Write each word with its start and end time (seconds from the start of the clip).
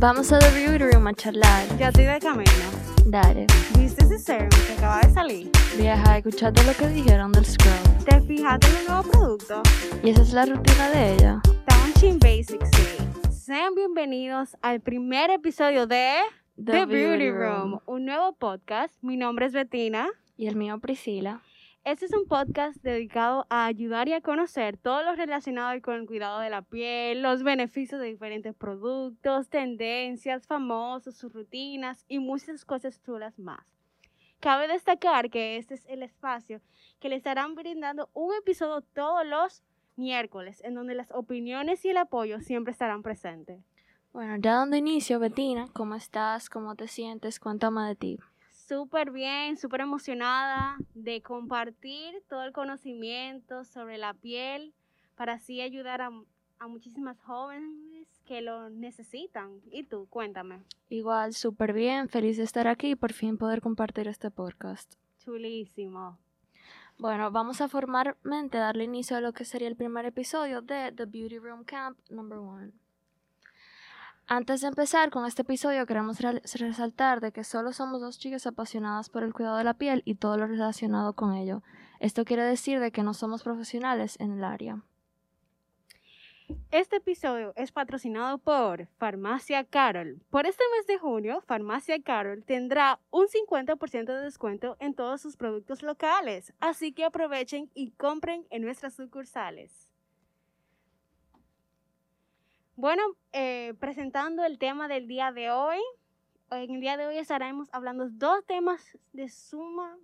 Vamos 0.00 0.32
a 0.32 0.38
The 0.38 0.48
Beauty 0.58 0.78
Room 0.78 1.08
a 1.08 1.12
charlar. 1.12 1.76
Ya 1.76 1.88
estoy 1.88 2.04
de 2.04 2.18
camino. 2.20 2.50
Dale. 3.04 3.46
¿Viste 3.78 4.02
ese 4.04 4.18
serum 4.18 4.48
que 4.48 4.72
acaba 4.72 4.98
de 5.02 5.12
salir? 5.12 5.50
Vieja, 5.76 6.16
escuchaste 6.16 6.64
lo 6.64 6.72
que 6.72 6.88
dijeron 6.88 7.32
del 7.32 7.44
scrub. 7.44 8.04
¿Te 8.06 8.18
fijaste 8.22 8.66
en 8.68 8.76
el 8.76 8.86
nuevo 8.86 9.02
producto? 9.02 9.62
Y 10.02 10.08
esa 10.08 10.22
es 10.22 10.32
la 10.32 10.46
rutina 10.46 10.88
de 10.88 11.12
ella. 11.12 11.42
Está 11.44 11.84
un 11.84 11.92
chin 11.92 12.18
basic, 12.18 12.64
sí. 12.64 13.30
Sean 13.30 13.74
bienvenidos 13.74 14.56
al 14.62 14.80
primer 14.80 15.28
episodio 15.28 15.86
de 15.86 16.14
The, 16.56 16.86
Beauty, 16.86 17.30
Room, 17.30 17.80
un 17.84 18.06
nuevo 18.06 18.32
podcast. 18.32 18.94
Mi 19.02 19.18
nombre 19.18 19.44
es 19.44 19.52
Bettina. 19.52 20.08
Y 20.38 20.46
el 20.46 20.56
mío, 20.56 20.78
Priscila. 20.78 21.42
Este 21.90 22.06
es 22.06 22.12
un 22.12 22.28
podcast 22.28 22.80
dedicado 22.84 23.48
a 23.50 23.66
ayudar 23.66 24.06
y 24.06 24.12
a 24.12 24.20
conocer 24.20 24.76
todo 24.76 25.02
lo 25.02 25.16
relacionado 25.16 25.72
con 25.82 25.96
el 25.96 26.06
cuidado 26.06 26.38
de 26.38 26.48
la 26.48 26.62
piel, 26.62 27.20
los 27.20 27.42
beneficios 27.42 28.00
de 28.00 28.06
diferentes 28.06 28.54
productos, 28.54 29.48
tendencias, 29.48 30.46
famosos, 30.46 31.16
sus 31.16 31.32
rutinas 31.32 32.04
y 32.06 32.20
muchas 32.20 32.64
cosas 32.64 33.02
chulas 33.02 33.40
más. 33.40 33.66
Cabe 34.38 34.68
destacar 34.68 35.30
que 35.30 35.56
este 35.56 35.74
es 35.74 35.84
el 35.86 36.04
espacio 36.04 36.60
que 37.00 37.08
le 37.08 37.16
estarán 37.16 37.56
brindando 37.56 38.08
un 38.12 38.34
episodio 38.36 38.82
todos 38.94 39.26
los 39.26 39.64
miércoles, 39.96 40.62
en 40.62 40.76
donde 40.76 40.94
las 40.94 41.10
opiniones 41.10 41.84
y 41.84 41.88
el 41.88 41.96
apoyo 41.96 42.38
siempre 42.38 42.70
estarán 42.70 43.02
presentes. 43.02 43.64
Bueno, 44.12 44.36
ya 44.36 44.54
dando 44.54 44.76
inicio, 44.76 45.18
Bettina, 45.18 45.66
¿cómo 45.72 45.96
estás? 45.96 46.50
¿Cómo 46.50 46.76
te 46.76 46.86
sientes? 46.86 47.40
Cuéntame 47.40 47.82
de 47.88 47.96
ti 47.96 48.18
súper 48.70 49.10
bien, 49.10 49.56
súper 49.56 49.80
emocionada 49.80 50.76
de 50.94 51.22
compartir 51.22 52.22
todo 52.28 52.44
el 52.44 52.52
conocimiento 52.52 53.64
sobre 53.64 53.98
la 53.98 54.14
piel 54.14 54.72
para 55.16 55.32
así 55.32 55.60
ayudar 55.60 56.00
a, 56.00 56.12
muchísimas 56.68 57.20
jóvenes 57.22 58.06
que 58.26 58.42
lo 58.42 58.70
necesitan. 58.70 59.60
¿Y 59.72 59.82
tú? 59.82 60.06
Cuéntame. 60.08 60.60
Igual, 60.88 61.34
súper 61.34 61.72
bien, 61.72 62.08
feliz 62.08 62.36
de 62.36 62.44
estar 62.44 62.68
aquí 62.68 62.90
y 62.90 62.94
por 62.94 63.12
fin 63.12 63.38
poder 63.38 63.60
compartir 63.60 64.06
este 64.06 64.30
podcast. 64.30 64.94
Chulísimo. 65.18 66.16
Bueno, 66.96 67.32
vamos 67.32 67.60
a 67.60 67.68
formalmente 67.68 68.58
darle 68.58 68.84
inicio 68.84 69.16
a 69.16 69.20
lo 69.20 69.32
que 69.32 69.44
sería 69.44 69.66
el 69.66 69.74
primer 69.74 70.04
episodio 70.04 70.62
de 70.62 70.92
The 70.92 71.06
Beauty 71.06 71.38
Room 71.38 71.64
Camp 71.64 71.98
Number 72.08 72.38
One. 72.38 72.70
Antes 74.32 74.60
de 74.60 74.68
empezar 74.68 75.10
con 75.10 75.26
este 75.26 75.42
episodio 75.42 75.86
queremos 75.86 76.20
resaltar 76.20 77.20
de 77.20 77.32
que 77.32 77.42
solo 77.42 77.72
somos 77.72 78.00
dos 78.00 78.16
chicas 78.16 78.46
apasionadas 78.46 79.10
por 79.10 79.24
el 79.24 79.32
cuidado 79.34 79.56
de 79.56 79.64
la 79.64 79.74
piel 79.74 80.02
y 80.04 80.14
todo 80.14 80.36
lo 80.36 80.46
relacionado 80.46 81.14
con 81.14 81.34
ello. 81.34 81.64
Esto 81.98 82.24
quiere 82.24 82.44
decir 82.44 82.78
de 82.78 82.92
que 82.92 83.02
no 83.02 83.12
somos 83.12 83.42
profesionales 83.42 84.14
en 84.20 84.30
el 84.30 84.44
área. 84.44 84.84
Este 86.70 86.98
episodio 86.98 87.52
es 87.56 87.72
patrocinado 87.72 88.38
por 88.38 88.86
Farmacia 88.98 89.64
Carol. 89.64 90.22
Por 90.30 90.46
este 90.46 90.62
mes 90.76 90.86
de 90.86 90.98
junio, 90.98 91.40
Farmacia 91.40 92.00
Carol 92.00 92.44
tendrá 92.44 93.00
un 93.10 93.26
50% 93.26 94.04
de 94.04 94.22
descuento 94.22 94.76
en 94.78 94.94
todos 94.94 95.20
sus 95.20 95.36
productos 95.36 95.82
locales, 95.82 96.52
así 96.60 96.92
que 96.92 97.04
aprovechen 97.04 97.68
y 97.74 97.90
compren 97.90 98.46
en 98.50 98.62
nuestras 98.62 98.94
sucursales. 98.94 99.89
Bueno, 102.80 103.02
eh, 103.34 103.74
presentando 103.78 104.42
el 104.42 104.56
tema 104.56 104.88
del 104.88 105.06
día 105.06 105.32
de 105.32 105.50
hoy. 105.50 105.76
En 106.50 106.70
el 106.70 106.80
día 106.80 106.96
de 106.96 107.06
hoy 107.06 107.18
estaremos 107.18 107.68
hablando 107.72 108.08
dos 108.08 108.42
temas 108.46 108.96
de 109.12 109.28
suma 109.28 109.98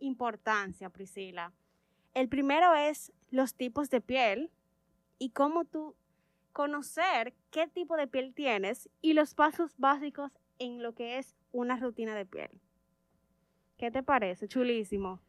importancia, 0.00 0.90
Priscila. 0.90 1.52
El 2.14 2.28
primero 2.28 2.74
es 2.74 3.12
los 3.30 3.54
tipos 3.54 3.88
de 3.88 4.00
piel 4.00 4.50
y 5.20 5.30
cómo 5.30 5.64
tú 5.64 5.94
conocer 6.52 7.34
qué 7.52 7.68
tipo 7.68 7.96
de 7.96 8.08
piel 8.08 8.34
tienes 8.34 8.90
y 9.00 9.12
los 9.12 9.36
pasos 9.36 9.76
básicos 9.78 10.32
en 10.58 10.82
lo 10.82 10.96
que 10.96 11.18
es 11.18 11.36
una 11.52 11.76
rutina 11.76 12.16
de 12.16 12.26
piel. 12.26 12.50
¿Qué 13.76 13.92
te 13.92 14.02
parece? 14.02 14.48
Chulísimo. 14.48 15.20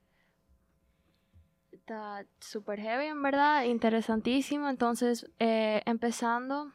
Está 1.72 2.26
súper 2.40 2.80
heavy, 2.80 3.06
en 3.06 3.22
verdad, 3.22 3.66
interesantísimo. 3.66 4.70
Entonces, 4.70 5.30
eh, 5.38 5.84
empezando, 5.86 6.74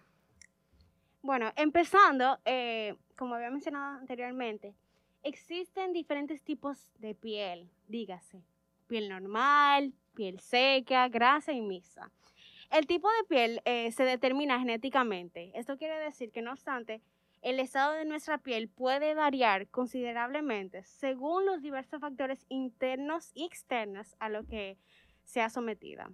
bueno, 1.25 1.51
empezando, 1.57 2.39
eh, 2.45 2.97
como 3.17 3.35
había 3.35 3.51
mencionado 3.51 3.99
anteriormente, 3.99 4.75
existen 5.23 5.95
diferentes 5.95 6.43
tipos 6.43 6.91
de 6.99 7.15
piel, 7.15 7.71
dígase, 7.89 8.43
piel 8.89 9.09
normal, 9.09 9.95
piel 10.15 10.39
seca, 10.41 11.09
grasa 11.09 11.55
y 11.55 11.63
mixta. 11.63 12.11
El 12.71 12.87
tipo 12.87 13.09
de 13.09 13.25
piel 13.27 13.63
eh, 13.65 13.91
se 13.93 14.05
determina 14.05 14.59
genéticamente. 14.59 15.51
Esto 15.55 15.79
quiere 15.79 15.99
decir 15.99 16.31
que, 16.31 16.43
no 16.43 16.53
obstante, 16.53 17.01
el 17.41 17.59
estado 17.59 17.95
de 17.95 18.05
nuestra 18.05 18.37
piel 18.37 18.69
puede 18.69 19.15
variar 19.15 19.67
considerablemente 19.69 20.85
según 20.85 21.47
los 21.47 21.63
diversos 21.63 22.03
factores 22.03 22.45
internos 22.51 23.31
y 23.33 23.47
externos 23.47 24.15
a 24.19 24.29
lo 24.29 24.45
que 24.45 24.77
sea 25.25 25.49
sometida. 25.49 26.11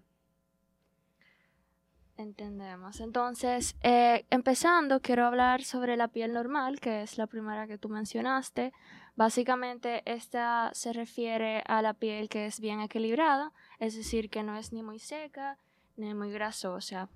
Entendemos. 2.21 3.01
Entonces, 3.01 3.77
eh, 3.83 4.27
empezando, 4.29 5.01
quiero 5.01 5.25
hablar 5.25 5.63
sobre 5.63 5.97
la 5.97 6.09
piel 6.09 6.35
normal, 6.35 6.79
que 6.79 7.01
es 7.01 7.17
la 7.17 7.27
primera 7.27 7.67
que 7.67 7.79
tú 7.79 7.89
mencionaste. 7.89 8.75
Básicamente, 9.17 10.03
esta 10.05 10.71
se 10.75 10.93
refiere 10.93 11.63
a 11.67 11.81
la 11.81 11.95
piel 11.95 12.29
que 12.29 12.45
es 12.45 12.61
bien 12.61 12.81
equilibrada, 12.81 13.53
es 13.79 13.97
decir, 13.97 14.29
que 14.29 14.43
no 14.43 14.55
es 14.59 14.71
ni 14.71 14.83
muy 14.83 14.99
seca 14.99 15.57
ni 15.97 16.13
muy 16.13 16.31
grasosa. 16.31 17.09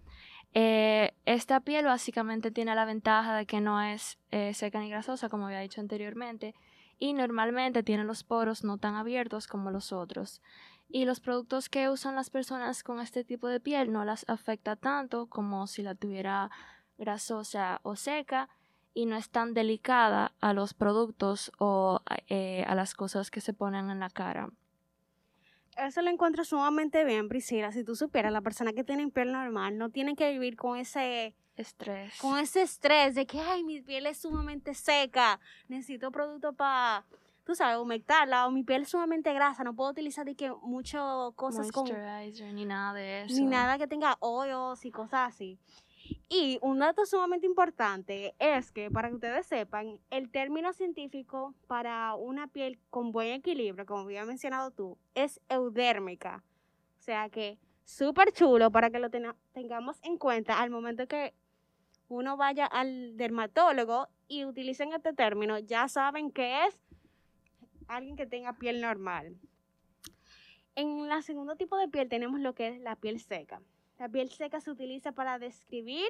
Eh, 0.55 1.13
esta 1.27 1.61
piel 1.61 1.85
básicamente 1.85 2.51
tiene 2.51 2.75
la 2.75 2.87
ventaja 2.87 3.37
de 3.37 3.45
que 3.45 3.61
no 3.61 3.83
es 3.83 4.19
eh, 4.31 4.55
seca 4.55 4.81
ni 4.81 4.89
grasosa, 4.89 5.29
como 5.29 5.47
había 5.47 5.61
dicho 5.61 5.83
anteriormente, 5.83 6.55
y 6.99 7.13
normalmente 7.13 7.83
tiene 7.83 8.05
los 8.05 8.25
poros 8.25 8.65
no 8.65 8.79
tan 8.79 8.95
abiertos 8.95 9.49
como 9.49 9.71
los 9.71 9.93
otros 9.93 10.41
y 10.89 11.05
los 11.05 11.21
productos 11.21 11.69
que 11.69 11.89
usan 11.89 12.15
las 12.15 12.31
personas 12.31 12.83
con 12.83 13.01
este 13.01 13.25
tipo 13.25 13.49
de 13.49 13.61
piel 13.61 13.93
no 13.93 14.05
las 14.05 14.25
afecta 14.29 14.77
tanto 14.77 15.27
como 15.27 15.67
si 15.67 15.83
la 15.83 15.95
tuviera 15.95 16.51
grasosa 16.99 17.81
o 17.83 17.97
seca 17.97 18.49
y 18.95 19.07
no 19.07 19.17
es 19.17 19.29
tan 19.29 19.55
delicada 19.55 20.33
a 20.41 20.53
los 20.53 20.73
productos 20.73 21.51
o 21.59 22.01
eh, 22.29 22.65
a 22.67 22.75
las 22.75 22.95
cosas 22.95 23.31
que 23.31 23.41
se 23.41 23.53
ponen 23.53 23.91
en 23.91 23.99
la 23.99 24.09
cara. 24.09 24.51
Eso 25.77 26.03
lo 26.03 26.11
encuentro 26.11 26.45
sumamente 26.45 27.05
bien, 27.05 27.29
Priscila. 27.29 27.73
Si 27.73 27.83
tú 27.83 27.97
supieras, 27.97 28.33
la 28.33 28.41
persona 28.41 28.73
que 28.73 28.85
tiene 28.85 29.09
piel 29.09 29.33
normal 29.33 29.77
no 29.77 29.91
tiene 29.91 30.15
que 30.15 30.31
vivir 30.31 30.57
con 30.57 30.79
ese 30.79 31.35
estrés. 31.57 32.17
Con 32.21 32.39
ese 32.39 32.63
estrés 32.63 33.17
de 33.17 33.27
que, 33.27 33.41
ay, 33.41 33.65
mi 33.65 33.81
piel 33.81 34.07
es 34.07 34.19
sumamente 34.19 34.75
seca, 34.75 35.41
necesito 35.67 36.13
producto 36.13 36.53
para 36.53 37.05
tú 37.45 37.55
sabes, 37.55 37.79
humectarla 37.79 38.47
o 38.47 38.51
mi 38.51 38.65
piel 38.65 38.83
es 38.83 38.89
sumamente 38.89 39.33
grasa, 39.33 39.65
no 39.65 39.75
puedo 39.75 39.91
utilizar 39.91 40.25
de 40.25 40.35
que 40.35 40.51
mucho 40.63 41.33
cosas 41.37 41.71
como 41.71 41.93
ni 42.53 42.65
nada 42.65 42.93
de 42.95 43.23
eso. 43.23 43.35
Ni 43.35 43.47
nada 43.47 43.79
que 43.79 43.87
tenga 43.87 44.17
hoyos 44.21 44.85
y 44.85 44.91
cosas 44.91 45.29
así. 45.29 45.59
Y 46.29 46.59
un 46.63 46.79
dato 46.79 47.07
sumamente 47.07 47.47
importante 47.47 48.35
es 48.39 48.73
que, 48.73 48.91
para 48.91 49.09
que 49.09 49.15
ustedes 49.15 49.47
sepan, 49.47 50.01
el 50.11 50.31
término 50.31 50.73
científico 50.73 51.55
para 51.67 52.15
una 52.15 52.47
piel 52.47 52.79
con 52.91 53.13
buen 53.13 53.33
equilibrio, 53.33 53.87
como 53.87 54.01
había 54.01 54.25
mencionado 54.25 54.71
tú, 54.71 54.99
es 55.15 55.41
eudérmica. 55.49 56.43
O 56.99 57.03
sea 57.03 57.29
que 57.29 57.59
súper 57.85 58.33
chulo 58.33 58.71
para 58.71 58.91
que 58.91 58.99
lo 58.99 59.11
tengamos 59.53 59.99
en 60.03 60.19
cuenta 60.19 60.61
al 60.61 60.71
momento 60.71 61.07
que 61.07 61.35
uno 62.09 62.37
vaya 62.37 62.67
al 62.67 63.17
dermatólogo 63.17 64.09
y 64.29 64.45
utilicen 64.45 64.93
este 64.93 65.13
término, 65.13 65.59
ya 65.59 65.89
saben 65.89 66.31
qué 66.31 66.67
es 66.67 66.81
alguien 67.89 68.17
que 68.17 68.27
tenga 68.27 68.55
piel 68.55 68.81
normal. 68.81 69.37
En 70.77 71.09
la 71.09 71.23
segundo 71.23 71.57
tipo 71.57 71.77
de 71.77 71.89
piel 71.89 72.09
tenemos 72.09 72.41
lo 72.41 72.55
que 72.55 72.69
es 72.69 72.81
la 72.81 72.97
piel 72.97 73.21
seca. 73.21 73.63
La 73.99 74.09
piel 74.09 74.29
seca 74.31 74.61
se 74.61 74.71
utiliza 74.71 75.13
para 75.13 75.39
describir 75.39 76.09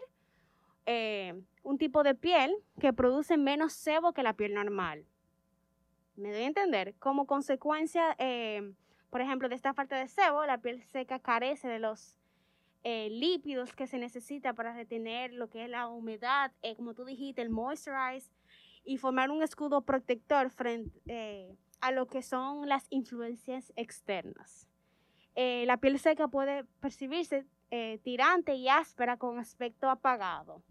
eh, 0.87 1.43
un 1.63 1.79
tipo 1.79 2.03
de 2.03 2.15
piel 2.15 2.55
que 2.81 2.93
produce 2.93 3.37
menos 3.37 3.73
sebo 3.75 4.13
que 4.13 4.23
la 4.23 4.35
piel 4.35 4.55
normal. 4.55 5.05
¿Me 6.17 6.33
doy 6.33 6.43
a 6.43 6.47
entender? 6.47 6.95
Como 6.99 7.27
consecuencia, 7.27 8.15
eh, 8.19 8.73
por 9.11 9.21
ejemplo, 9.21 9.49
de 9.49 9.55
esta 9.55 9.75
falta 9.75 9.99
de 9.99 10.09
sebo, 10.09 10.47
la 10.47 10.59
piel 10.59 10.83
seca 10.83 11.19
carece 11.19 11.69
de 11.69 11.79
los 11.79 12.17
eh, 12.85 13.09
lípidos 13.11 13.75
que 13.75 13.87
se 13.87 13.99
necesita 13.99 14.55
para 14.55 14.75
retener 14.75 15.33
lo 15.33 15.49
que 15.49 15.65
es 15.65 15.71
la 15.71 15.89
humedad, 15.89 16.53
como 16.77 16.95
tú 16.95 17.05
dijiste, 17.05 17.43
el 17.43 17.51
moisturize 17.51 18.31
y 18.85 18.99
formar 18.99 19.31
un 19.31 19.43
escudo 19.43 19.83
protector 19.83 20.51
frente 20.51 21.59
a 21.85 21.93
lo 21.93 22.07
que 22.07 22.23
son 22.23 22.67
las 22.67 22.87
influencias 22.89 23.71
externas. 23.77 24.67
Eh, 25.35 25.65
la 25.67 25.77
piel 25.77 25.99
seca 25.99 26.29
puede 26.29 26.65
percibirse 26.81 27.45
eh, 27.71 28.01
tirante 28.03 28.55
y 28.55 28.71
áspera 28.71 29.19
con 29.19 29.39
aspecto 29.39 29.91
apagado. 29.91 30.63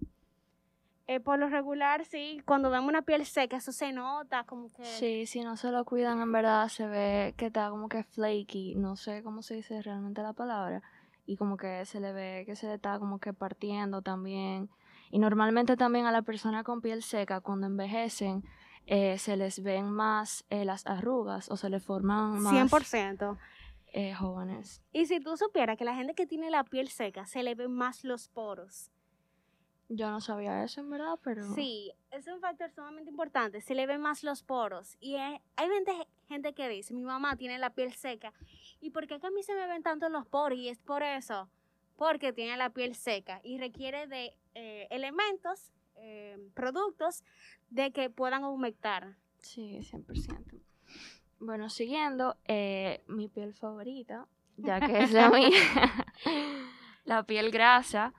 Eh, 1.05 1.19
por 1.19 1.37
lo 1.37 1.49
regular, 1.49 2.03
sí, 2.03 2.41
cuando 2.45 2.71
vemos 2.71 2.89
una 2.89 3.03
piel 3.03 3.27
seca, 3.27 3.57
eso 3.57 3.71
se 3.71 3.91
nota 3.91 4.43
como 4.45 4.73
que... 4.73 4.85
Sí, 4.85 5.27
si 5.27 5.41
no 5.41 5.55
se 5.55 5.69
lo 5.69 5.85
cuidan, 5.85 6.19
en 6.19 6.31
verdad 6.31 6.67
se 6.69 6.87
ve 6.87 7.35
que 7.37 7.47
está 7.47 7.69
como 7.69 7.89
que 7.89 8.03
flaky, 8.03 8.73
no 8.73 8.95
sé 8.95 9.21
cómo 9.21 9.43
se 9.43 9.53
dice 9.53 9.83
realmente 9.83 10.23
la 10.23 10.33
palabra, 10.33 10.81
y 11.27 11.37
como 11.37 11.57
que 11.57 11.85
se 11.85 11.99
le 11.99 12.11
ve 12.11 12.43
que 12.47 12.55
se 12.55 12.65
le 12.65 12.75
está 12.75 12.97
como 12.97 13.19
que 13.19 13.33
partiendo 13.33 14.01
también. 14.01 14.67
Y 15.11 15.19
normalmente 15.19 15.77
también 15.77 16.07
a 16.07 16.11
la 16.11 16.23
persona 16.23 16.63
con 16.63 16.81
piel 16.81 17.03
seca, 17.03 17.39
cuando 17.39 17.67
envejecen, 17.67 18.43
eh, 18.85 19.17
se 19.17 19.37
les 19.37 19.61
ven 19.63 19.89
más 19.91 20.45
eh, 20.49 20.65
las 20.65 20.85
arrugas 20.87 21.49
o 21.49 21.57
se 21.57 21.69
les 21.69 21.83
forman 21.83 22.41
más 22.41 22.71
100%. 22.71 23.37
eh, 23.93 24.13
jóvenes. 24.13 24.81
Y 24.91 25.05
si 25.05 25.19
tú 25.19 25.37
supieras 25.37 25.77
que 25.77 25.85
la 25.85 25.95
gente 25.95 26.13
que 26.15 26.25
tiene 26.25 26.49
la 26.49 26.63
piel 26.63 26.89
seca 26.89 27.25
se 27.25 27.43
le 27.43 27.55
ven 27.55 27.71
más 27.71 28.03
los 28.03 28.27
poros. 28.27 28.89
Yo 29.89 30.09
no 30.09 30.21
sabía 30.21 30.63
eso 30.63 30.81
en 30.81 30.89
verdad, 30.89 31.19
pero... 31.23 31.43
Sí, 31.53 31.91
es 32.09 32.25
un 32.27 32.39
factor 32.39 32.71
sumamente 32.71 33.11
importante. 33.11 33.61
Se 33.61 33.75
le 33.75 33.85
ven 33.85 34.01
más 34.01 34.23
los 34.23 34.41
poros. 34.41 34.97
Y 34.99 35.15
hay 35.15 35.39
gente, 35.55 35.91
gente 36.27 36.53
que 36.53 36.67
dice, 36.69 36.93
mi 36.93 37.03
mamá 37.03 37.35
tiene 37.35 37.59
la 37.59 37.69
piel 37.69 37.93
seca. 37.93 38.33
¿Y 38.81 38.89
por 38.89 39.05
qué 39.07 39.19
que 39.19 39.27
a 39.27 39.31
mí 39.31 39.43
se 39.43 39.53
me 39.53 39.67
ven 39.67 39.83
tanto 39.83 40.09
los 40.09 40.25
poros? 40.25 40.57
Y 40.57 40.69
es 40.69 40.79
por 40.79 41.03
eso. 41.03 41.47
Porque 41.95 42.33
tiene 42.33 42.57
la 42.57 42.71
piel 42.71 42.95
seca 42.95 43.39
y 43.43 43.59
requiere 43.59 44.07
de 44.07 44.33
eh, 44.55 44.87
elementos, 44.89 45.71
eh, 46.05 46.37
productos, 46.53 47.23
de 47.69 47.91
que 47.91 48.09
puedan 48.09 48.43
aumentar. 48.43 49.15
Sí, 49.39 49.79
100%. 49.81 50.61
Bueno, 51.39 51.69
siguiendo, 51.69 52.35
eh, 52.45 53.03
mi 53.07 53.29
piel 53.29 53.53
favorita, 53.53 54.27
ya 54.57 54.81
que 54.81 54.99
es 55.03 55.13
la 55.13 55.29
mía, 55.29 55.49
la 57.05 57.23
piel 57.23 57.51
grasa, 57.51 58.13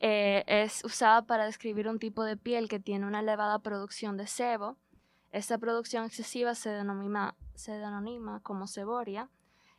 eh, 0.00 0.44
es 0.46 0.82
usada 0.82 1.26
para 1.26 1.44
describir 1.44 1.88
un 1.88 1.98
tipo 1.98 2.24
de 2.24 2.38
piel 2.38 2.68
que 2.68 2.80
tiene 2.80 3.06
una 3.06 3.20
elevada 3.20 3.58
producción 3.58 4.16
de 4.16 4.26
sebo. 4.26 4.78
Esta 5.30 5.58
producción 5.58 6.04
excesiva 6.04 6.54
se 6.54 6.70
denomina, 6.70 7.34
se 7.54 7.72
denomina 7.72 8.40
como 8.42 8.66
seboria 8.66 9.28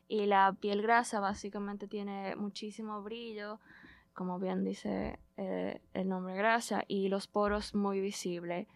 y 0.07 0.27
la 0.27 0.55
piel 0.59 0.83
grasa 0.83 1.19
básicamente 1.19 1.87
tiene 1.87 2.35
muchísimo 2.35 3.01
brillo, 3.01 3.59
como 4.17 4.39
bien 4.39 4.63
dice 4.63 5.19
eh, 5.37 5.79
el 5.93 6.09
nombre 6.09 6.35
grasa, 6.35 6.83
y 6.87 7.07
los 7.07 7.27
poros 7.27 7.75
muy 7.75 8.01
visibles. 8.01 8.67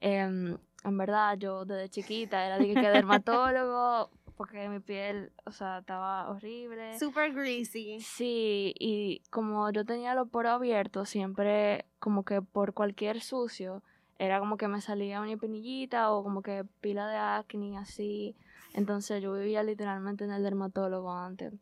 Em, 0.00 0.56
en 0.84 0.98
verdad, 0.98 1.36
yo 1.36 1.64
desde 1.64 1.88
chiquita 1.88 2.46
era 2.46 2.58
de 2.58 2.72
que 2.74 2.80
dermatólogo, 2.80 4.10
porque 4.36 4.68
mi 4.68 4.78
piel, 4.78 5.32
o 5.46 5.50
sea, 5.50 5.78
estaba 5.78 6.30
horrible. 6.30 6.96
Super 6.96 7.32
greasy. 7.32 7.98
Sí, 7.98 8.72
y 8.78 9.20
como 9.30 9.68
yo 9.72 9.84
tenía 9.84 10.14
los 10.14 10.28
poros 10.28 10.52
abiertos, 10.52 11.08
siempre 11.08 11.86
como 11.98 12.24
que 12.24 12.40
por 12.40 12.72
cualquier 12.72 13.20
sucio, 13.20 13.82
era 14.20 14.38
como 14.38 14.56
que 14.56 14.68
me 14.68 14.80
salía 14.80 15.20
una 15.20 15.36
pinillita 15.36 16.12
o 16.12 16.22
como 16.22 16.40
que 16.40 16.64
pila 16.80 17.08
de 17.08 17.16
acné, 17.16 17.76
así. 17.78 18.36
Entonces 18.74 19.20
yo 19.20 19.32
vivía 19.32 19.64
literalmente 19.64 20.22
en 20.22 20.30
el 20.30 20.44
dermatólogo 20.44 21.12
antes. 21.12 21.52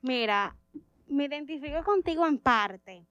Mira, 0.00 0.56
me 1.10 1.24
identifico 1.26 1.82
contigo 1.84 2.26
en 2.26 2.38
parte, 2.38 3.04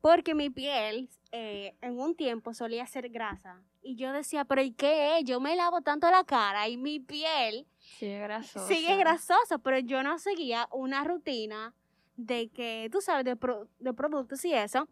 porque 0.00 0.34
mi 0.34 0.50
piel 0.50 1.08
eh, 1.32 1.74
en 1.80 1.98
un 1.98 2.14
tiempo 2.14 2.54
solía 2.54 2.86
ser 2.86 3.08
grasa. 3.08 3.62
Y 3.82 3.96
yo 3.96 4.12
decía, 4.12 4.44
pero 4.44 4.62
¿y 4.62 4.72
qué 4.72 5.18
es? 5.18 5.24
Yo 5.24 5.40
me 5.40 5.54
lavo 5.56 5.80
tanto 5.80 6.10
la 6.10 6.24
cara 6.24 6.68
y 6.68 6.76
mi 6.76 6.98
piel 7.00 7.66
Sigue 7.78 8.18
grasosa. 8.20 8.66
sigue 8.66 8.96
grasosa, 8.96 9.58
pero 9.58 9.78
yo 9.78 10.02
no 10.02 10.18
seguía 10.18 10.68
una 10.72 11.04
rutina 11.04 11.72
de 12.16 12.48
que, 12.48 12.88
tú 12.90 13.00
sabes, 13.00 13.24
de, 13.24 13.36
pro- 13.36 13.68
de 13.78 13.92
productos 13.92 14.44
y 14.44 14.52
eso. 14.54 14.88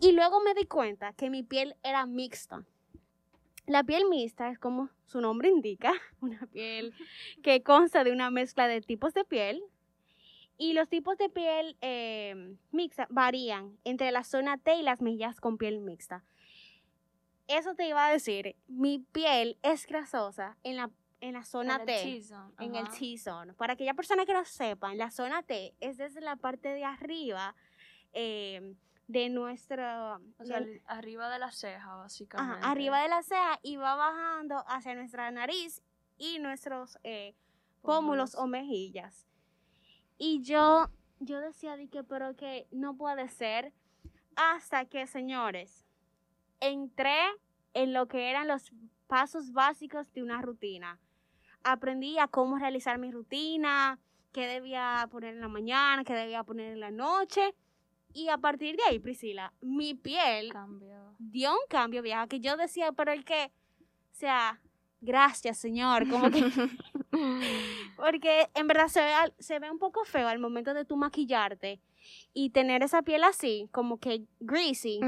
Y 0.00 0.12
luego 0.12 0.40
me 0.40 0.54
di 0.54 0.64
cuenta 0.64 1.12
que 1.12 1.30
mi 1.30 1.42
piel 1.44 1.76
era 1.84 2.06
mixta. 2.06 2.64
La 3.66 3.84
piel 3.84 4.08
mixta 4.08 4.48
es 4.50 4.58
como 4.58 4.88
su 5.06 5.20
nombre 5.20 5.48
indica, 5.48 5.92
una 6.20 6.44
piel 6.46 6.92
que 7.42 7.62
consta 7.62 8.02
de 8.02 8.10
una 8.10 8.30
mezcla 8.30 8.66
de 8.66 8.80
tipos 8.80 9.14
de 9.14 9.24
piel. 9.24 9.62
Y 10.58 10.74
los 10.74 10.88
tipos 10.88 11.16
de 11.18 11.28
piel 11.28 11.76
eh, 11.80 12.56
mixta 12.70 13.06
varían 13.10 13.78
entre 13.84 14.10
la 14.12 14.22
zona 14.22 14.58
T 14.58 14.76
y 14.76 14.82
las 14.82 15.00
mejillas 15.00 15.40
con 15.40 15.58
piel 15.58 15.80
mixta. 15.80 16.24
Eso 17.48 17.74
te 17.74 17.88
iba 17.88 18.06
a 18.06 18.12
decir, 18.12 18.54
mi 18.68 19.00
piel 19.00 19.58
es 19.62 19.86
grasosa 19.86 20.56
en 20.62 20.76
la, 20.76 20.90
en 21.20 21.32
la 21.34 21.44
zona 21.44 21.74
En 21.74 21.80
el 21.80 21.86
T 21.86 22.02
T-zone, 22.04 22.54
en 22.60 22.76
el 22.76 22.86
ajá. 22.86 22.96
T-zone. 22.98 23.54
Para 23.54 23.72
aquellas 23.72 23.96
personas 23.96 24.26
que 24.26 24.32
no 24.32 24.44
sepan, 24.44 24.96
la 24.98 25.10
zona 25.10 25.42
T 25.42 25.74
es 25.80 25.96
desde 25.96 26.20
la 26.20 26.36
parte 26.36 26.68
de 26.68 26.84
arriba 26.84 27.56
eh, 28.12 28.74
de. 29.08 29.36
O 29.36 30.44
sea, 30.44 30.60
li- 30.60 30.80
arriba 30.86 31.28
de 31.28 31.38
la 31.40 31.50
ceja, 31.50 31.76
ajá, 31.78 31.96
básicamente. 31.96 32.66
arriba 32.66 33.02
de 33.02 33.08
la 33.08 33.22
ceja 33.22 33.58
y 33.62 33.76
va 33.76 33.96
bajando 33.96 34.62
hacia 34.68 34.94
nuestra 34.94 35.30
nariz 35.30 35.82
y 36.18 36.38
nuestros 36.38 36.98
eh, 37.02 37.34
pómulos 37.82 38.34
o 38.36 38.46
mejillas. 38.46 39.26
Y 40.24 40.40
yo, 40.42 40.88
yo 41.18 41.40
decía, 41.40 41.76
de 41.76 41.88
que, 41.88 42.04
pero 42.04 42.36
que 42.36 42.68
no 42.70 42.96
puede 42.96 43.28
ser 43.28 43.72
hasta 44.36 44.84
que, 44.84 45.08
señores, 45.08 45.84
entré 46.60 47.18
en 47.74 47.92
lo 47.92 48.06
que 48.06 48.30
eran 48.30 48.46
los 48.46 48.70
pasos 49.08 49.52
básicos 49.52 50.12
de 50.12 50.22
una 50.22 50.40
rutina. 50.40 51.00
Aprendí 51.64 52.20
a 52.20 52.28
cómo 52.28 52.56
realizar 52.56 52.98
mi 52.98 53.10
rutina, 53.10 53.98
qué 54.30 54.46
debía 54.46 55.08
poner 55.10 55.34
en 55.34 55.40
la 55.40 55.48
mañana, 55.48 56.04
qué 56.04 56.14
debía 56.14 56.44
poner 56.44 56.74
en 56.74 56.78
la 56.78 56.92
noche. 56.92 57.52
Y 58.12 58.28
a 58.28 58.38
partir 58.38 58.76
de 58.76 58.84
ahí, 58.84 59.00
Priscila, 59.00 59.52
mi 59.60 59.94
piel 59.94 60.52
Cambio. 60.52 61.16
dio 61.18 61.50
un 61.50 61.66
cambio, 61.68 62.00
vieja, 62.00 62.28
que 62.28 62.38
yo 62.38 62.56
decía, 62.56 62.92
pero 62.92 63.10
el 63.10 63.24
que, 63.24 63.50
o 63.80 64.14
sea, 64.14 64.60
gracias, 65.02 65.58
Señor, 65.58 66.08
como 66.08 66.30
que 66.30 66.40
porque 67.96 68.48
en 68.54 68.66
verdad 68.66 68.88
se 68.88 69.02
ve, 69.02 69.12
se 69.38 69.58
ve 69.58 69.70
un 69.70 69.78
poco 69.78 70.04
feo 70.04 70.28
al 70.28 70.38
momento 70.38 70.72
de 70.72 70.86
tú 70.86 70.96
maquillarte 70.96 71.80
y 72.32 72.50
tener 72.50 72.82
esa 72.82 73.02
piel 73.02 73.24
así, 73.24 73.68
como 73.70 73.98
que 73.98 74.24
greasy, 74.40 75.00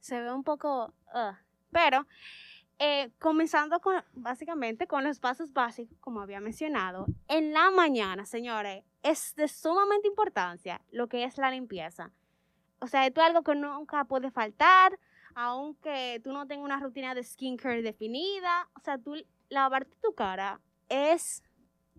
se 0.00 0.20
ve 0.20 0.32
un 0.32 0.42
poco... 0.42 0.94
ugh. 1.14 1.36
Pero 1.70 2.06
eh, 2.78 3.12
comenzando 3.18 3.80
con, 3.80 4.02
básicamente 4.12 4.86
con 4.86 5.04
los 5.04 5.20
pasos 5.20 5.52
básicos, 5.52 5.96
como 6.00 6.20
había 6.20 6.40
mencionado, 6.40 7.06
en 7.28 7.52
la 7.52 7.70
mañana, 7.70 8.26
señores, 8.26 8.84
es 9.02 9.34
de 9.36 9.48
sumamente 9.48 10.08
importancia 10.08 10.80
lo 10.90 11.06
que 11.06 11.24
es 11.24 11.38
la 11.38 11.50
limpieza. 11.50 12.10
O 12.80 12.88
sea, 12.88 13.06
esto 13.06 13.20
es 13.20 13.28
algo 13.28 13.42
que 13.42 13.54
nunca 13.54 14.04
puede 14.04 14.30
faltar, 14.30 14.98
aunque 15.34 16.20
tú 16.22 16.32
no 16.32 16.46
tengas 16.46 16.64
una 16.64 16.80
rutina 16.80 17.14
de 17.14 17.22
skincare 17.24 17.82
definida. 17.82 18.68
O 18.74 18.80
sea, 18.80 18.98
tú 18.98 19.14
lavarte 19.48 19.96
tu 20.02 20.14
cara 20.14 20.60
es 20.88 21.42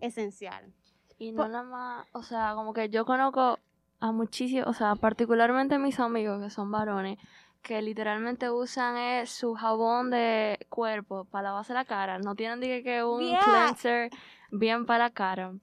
esencial. 0.00 0.72
Y 1.18 1.32
no 1.32 1.48
nada 1.48 1.62
más, 1.62 2.06
o 2.12 2.22
sea, 2.22 2.54
como 2.54 2.72
que 2.72 2.88
yo 2.88 3.04
conozco 3.04 3.58
a 4.00 4.12
muchísimos, 4.12 4.66
o 4.68 4.72
sea, 4.72 4.96
particularmente 4.96 5.78
mis 5.78 6.00
amigos 6.00 6.42
que 6.42 6.50
son 6.50 6.70
varones, 6.70 7.18
que 7.62 7.80
literalmente 7.80 8.50
usan 8.50 8.96
eh, 8.96 9.26
su 9.26 9.54
jabón 9.54 10.10
de 10.10 10.66
cuerpo 10.68 11.24
para 11.24 11.48
lavarse 11.48 11.72
la 11.72 11.84
cara. 11.84 12.18
No 12.18 12.34
tienen 12.34 12.60
de 12.60 12.66
que, 12.66 12.82
que 12.82 13.04
un 13.04 13.20
Yeah. 13.20 13.40
cleanser 13.42 14.10
bien 14.50 14.84
para 14.84 15.04
la 15.04 15.10
cara. 15.10 15.54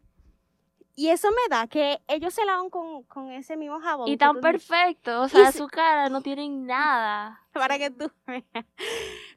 Y 0.96 1.10
eso 1.10 1.30
me 1.32 1.56
da 1.56 1.68
que 1.68 2.02
ellos 2.08 2.34
se 2.34 2.46
lavan 2.46 2.70
con, 2.70 3.04
con 3.04 3.32
ese 3.32 3.56
mismo 3.58 3.80
jabón. 3.80 4.08
Y 4.10 4.18
tan 4.18 4.42
perfecto, 4.42 5.22
o 5.22 5.30
sea, 5.30 5.52
se- 5.52 5.58
su 5.58 5.68
cara 5.68 6.10
no 6.10 6.22
tienen 6.22 6.66
nada. 6.66 7.42
para 7.54 7.78
que 7.78 7.90
tú 7.90 8.12
veas. 8.28 8.66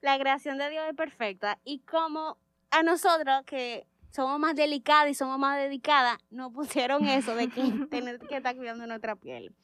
La 0.01 0.19
creación 0.19 0.59
de 0.59 0.69
Dios 0.71 0.85
es 0.89 0.95
perfecta. 0.97 1.59
Y 1.65 1.79
como 1.81 2.37
a 2.71 2.83
nosotros 2.83 3.43
que 3.47 3.87
somos 4.11 4.39
más 4.39 4.55
delicadas 4.57 5.11
y 5.11 5.15
somos 5.15 5.39
más 5.39 5.57
dedicadas, 5.59 6.19
nos 6.31 6.53
pusieron 6.53 7.07
eso 7.09 7.35
de 7.35 7.49
que 7.49 7.63
tener 7.91 8.19
que 8.19 8.37
estar 8.37 8.55
cuidando 8.57 8.87
nuestra 8.87 9.17
piel. 9.17 9.55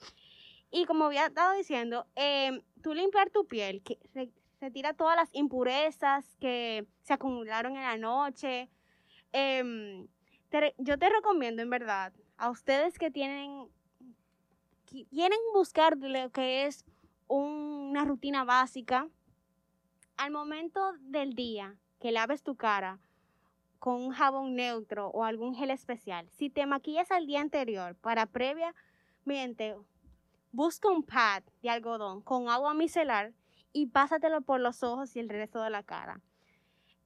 Y 0.71 0.85
como 0.85 1.07
había 1.07 1.27
estado 1.27 1.53
diciendo, 1.57 2.07
eh, 2.15 2.63
tú 2.83 2.95
limpiar 2.95 3.31
tu 3.31 3.47
piel, 3.49 3.83
que 3.83 3.99
re- 4.15 4.31
retira 4.61 4.95
todas 4.95 5.17
las 5.17 5.29
impurezas 5.33 6.25
que 6.41 6.87
se 7.03 7.13
acumularon 7.13 7.77
en 7.77 7.83
la 7.83 7.97
noche. 7.97 8.69
Em, 9.33 10.07
yo 10.79 10.99
te 10.99 11.09
recomiendo, 11.09 11.63
en 11.63 11.71
verdad, 11.71 12.13
a 12.37 12.51
ustedes 12.51 12.99
que 12.99 13.11
tienen, 13.11 13.69
que 14.87 15.07
quieren 15.07 15.39
buscar 15.55 15.97
lo 15.97 16.31
que 16.31 16.67
es 16.67 16.85
un- 17.29 17.89
una 17.91 18.05
rutina 18.05 18.45
básica, 18.45 19.09
al 20.17 20.31
momento 20.31 20.93
del 21.01 21.35
día 21.35 21.77
que 22.01 22.13
laves 22.13 22.43
tu 22.43 22.57
cara 22.57 22.99
con 23.79 23.95
un 24.03 24.11
jabón 24.11 24.55
neutro 24.55 25.09
o 25.09 25.25
algún 25.25 25.55
gel 25.55 25.71
especial, 25.71 26.29
si 26.31 26.51
te 26.51 26.67
maquillas 26.67 27.11
al 27.11 27.27
día 27.27 27.41
anterior 27.41 27.95
para 27.97 28.27
previamente, 28.27 29.77
busca 30.53 30.89
un 30.91 31.03
pad 31.03 31.43
de 31.63 31.71
algodón 31.71 32.21
con 32.21 32.49
agua 32.49 32.75
micelar 32.75 33.33
y 33.73 33.87
pásatelo 33.87 34.43
por 34.43 34.61
los 34.61 34.83
ojos 34.83 35.17
y 35.17 35.21
el 35.21 35.29
resto 35.29 35.63
de 35.63 35.71
la 35.71 35.83
cara. 35.83 36.21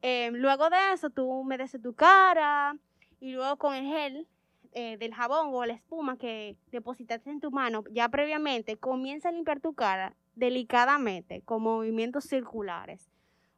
Eh, 0.03 0.31
luego 0.33 0.69
de 0.71 0.93
eso, 0.93 1.11
tú 1.11 1.25
humedeces 1.25 1.81
tu 1.81 1.95
cara 1.95 2.77
y 3.25 3.33
luego 3.33 3.57
con 3.57 3.75
el 3.75 3.87
gel 3.87 4.28
eh, 4.73 4.99
del 4.99 5.14
jabón 5.14 5.49
o 5.50 5.64
la 5.64 5.73
espuma 5.73 6.19
que 6.19 6.59
depositaste 6.71 7.31
en 7.31 7.40
tu 7.40 7.50
mano 7.50 7.83
ya 7.90 8.11
previamente, 8.11 8.76
comienza 8.76 9.31
a 9.31 9.33
limpiar 9.33 9.61
tu 9.61 9.73
cara 9.73 10.14
delicadamente 10.35 11.40
con 11.40 11.62
movimientos 11.62 12.25
circulares. 12.25 13.11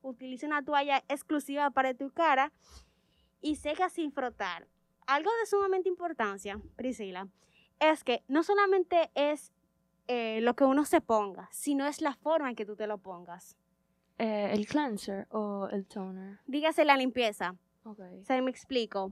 Utiliza 0.03 0.47
una 0.47 0.63
toalla 0.63 1.03
exclusiva 1.09 1.71
para 1.71 1.95
tu 1.95 2.13
cara 2.13 2.53
y 3.41 3.57
seca 3.57 3.89
sin 3.89 4.13
frotar. 4.13 4.69
Algo 5.09 5.31
de 5.41 5.47
sumamente 5.47 5.89
importancia, 5.89 6.61
Priscila, 6.77 7.27
es 7.81 8.05
que 8.05 8.23
no 8.29 8.45
solamente 8.45 9.11
es 9.17 9.53
eh, 10.07 10.41
lo 10.43 10.55
que 10.55 10.63
uno 10.63 10.85
se 10.85 11.01
ponga, 11.01 11.49
sino 11.51 11.89
es 11.89 12.01
la 12.03 12.15
forma 12.15 12.51
en 12.51 12.55
que 12.55 12.67
tú 12.67 12.77
te 12.77 12.87
lo 12.87 12.99
pongas. 12.99 13.57
Eh, 14.19 14.51
¿El 14.53 14.65
cleanser 14.69 15.27
o 15.33 15.67
el 15.73 15.87
toner? 15.87 16.39
Dígase 16.47 16.85
la 16.85 16.97
limpieza. 16.97 17.57
Ok. 17.83 17.99
O 18.21 18.25
sea, 18.25 18.41
me 18.43 18.53
explico. 18.53 19.11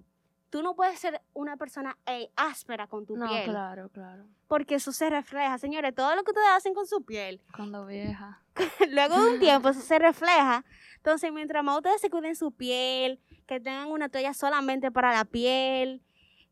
Tú 0.54 0.62
no 0.62 0.76
puedes 0.76 1.00
ser 1.00 1.20
una 1.32 1.56
persona 1.56 1.98
eh, 2.06 2.30
áspera 2.36 2.86
con 2.86 3.04
tu 3.04 3.16
No, 3.16 3.28
piel. 3.28 3.42
claro, 3.42 3.88
claro. 3.88 4.24
Porque 4.46 4.76
eso 4.76 4.92
se 4.92 5.10
refleja. 5.10 5.58
Señores, 5.58 5.92
todo 5.96 6.14
lo 6.14 6.22
que 6.22 6.30
ustedes 6.30 6.46
hacen 6.54 6.74
con 6.74 6.86
su 6.86 7.04
piel, 7.04 7.42
Cuando 7.56 7.84
vieja. 7.86 8.40
luego 8.90 9.20
de 9.20 9.32
un 9.32 9.40
tiempo 9.40 9.70
eso 9.70 9.80
se 9.80 9.98
refleja. 9.98 10.64
Entonces, 10.98 11.32
mientras 11.32 11.64
más 11.64 11.78
ustedes 11.78 12.00
se 12.00 12.08
cuiden 12.08 12.36
su 12.36 12.52
piel, 12.52 13.18
que 13.48 13.58
tengan 13.58 13.90
una 13.90 14.08
toalla 14.08 14.32
solamente 14.32 14.92
para 14.92 15.12
la 15.12 15.24
piel 15.24 16.04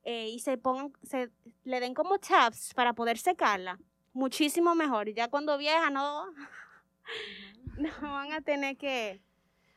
eh, 0.02 0.30
y 0.30 0.40
se 0.40 0.58
pongan, 0.58 0.92
se 1.04 1.30
le 1.62 1.78
den 1.78 1.94
como 1.94 2.18
taps 2.18 2.74
para 2.74 2.94
poder 2.94 3.18
secarla, 3.18 3.78
muchísimo 4.12 4.74
mejor. 4.74 5.10
Ya 5.14 5.28
cuando 5.28 5.56
vieja 5.58 5.90
no, 5.90 6.24
no 7.78 8.12
van 8.12 8.32
a 8.32 8.40
tener 8.40 8.76
que, 8.76 9.22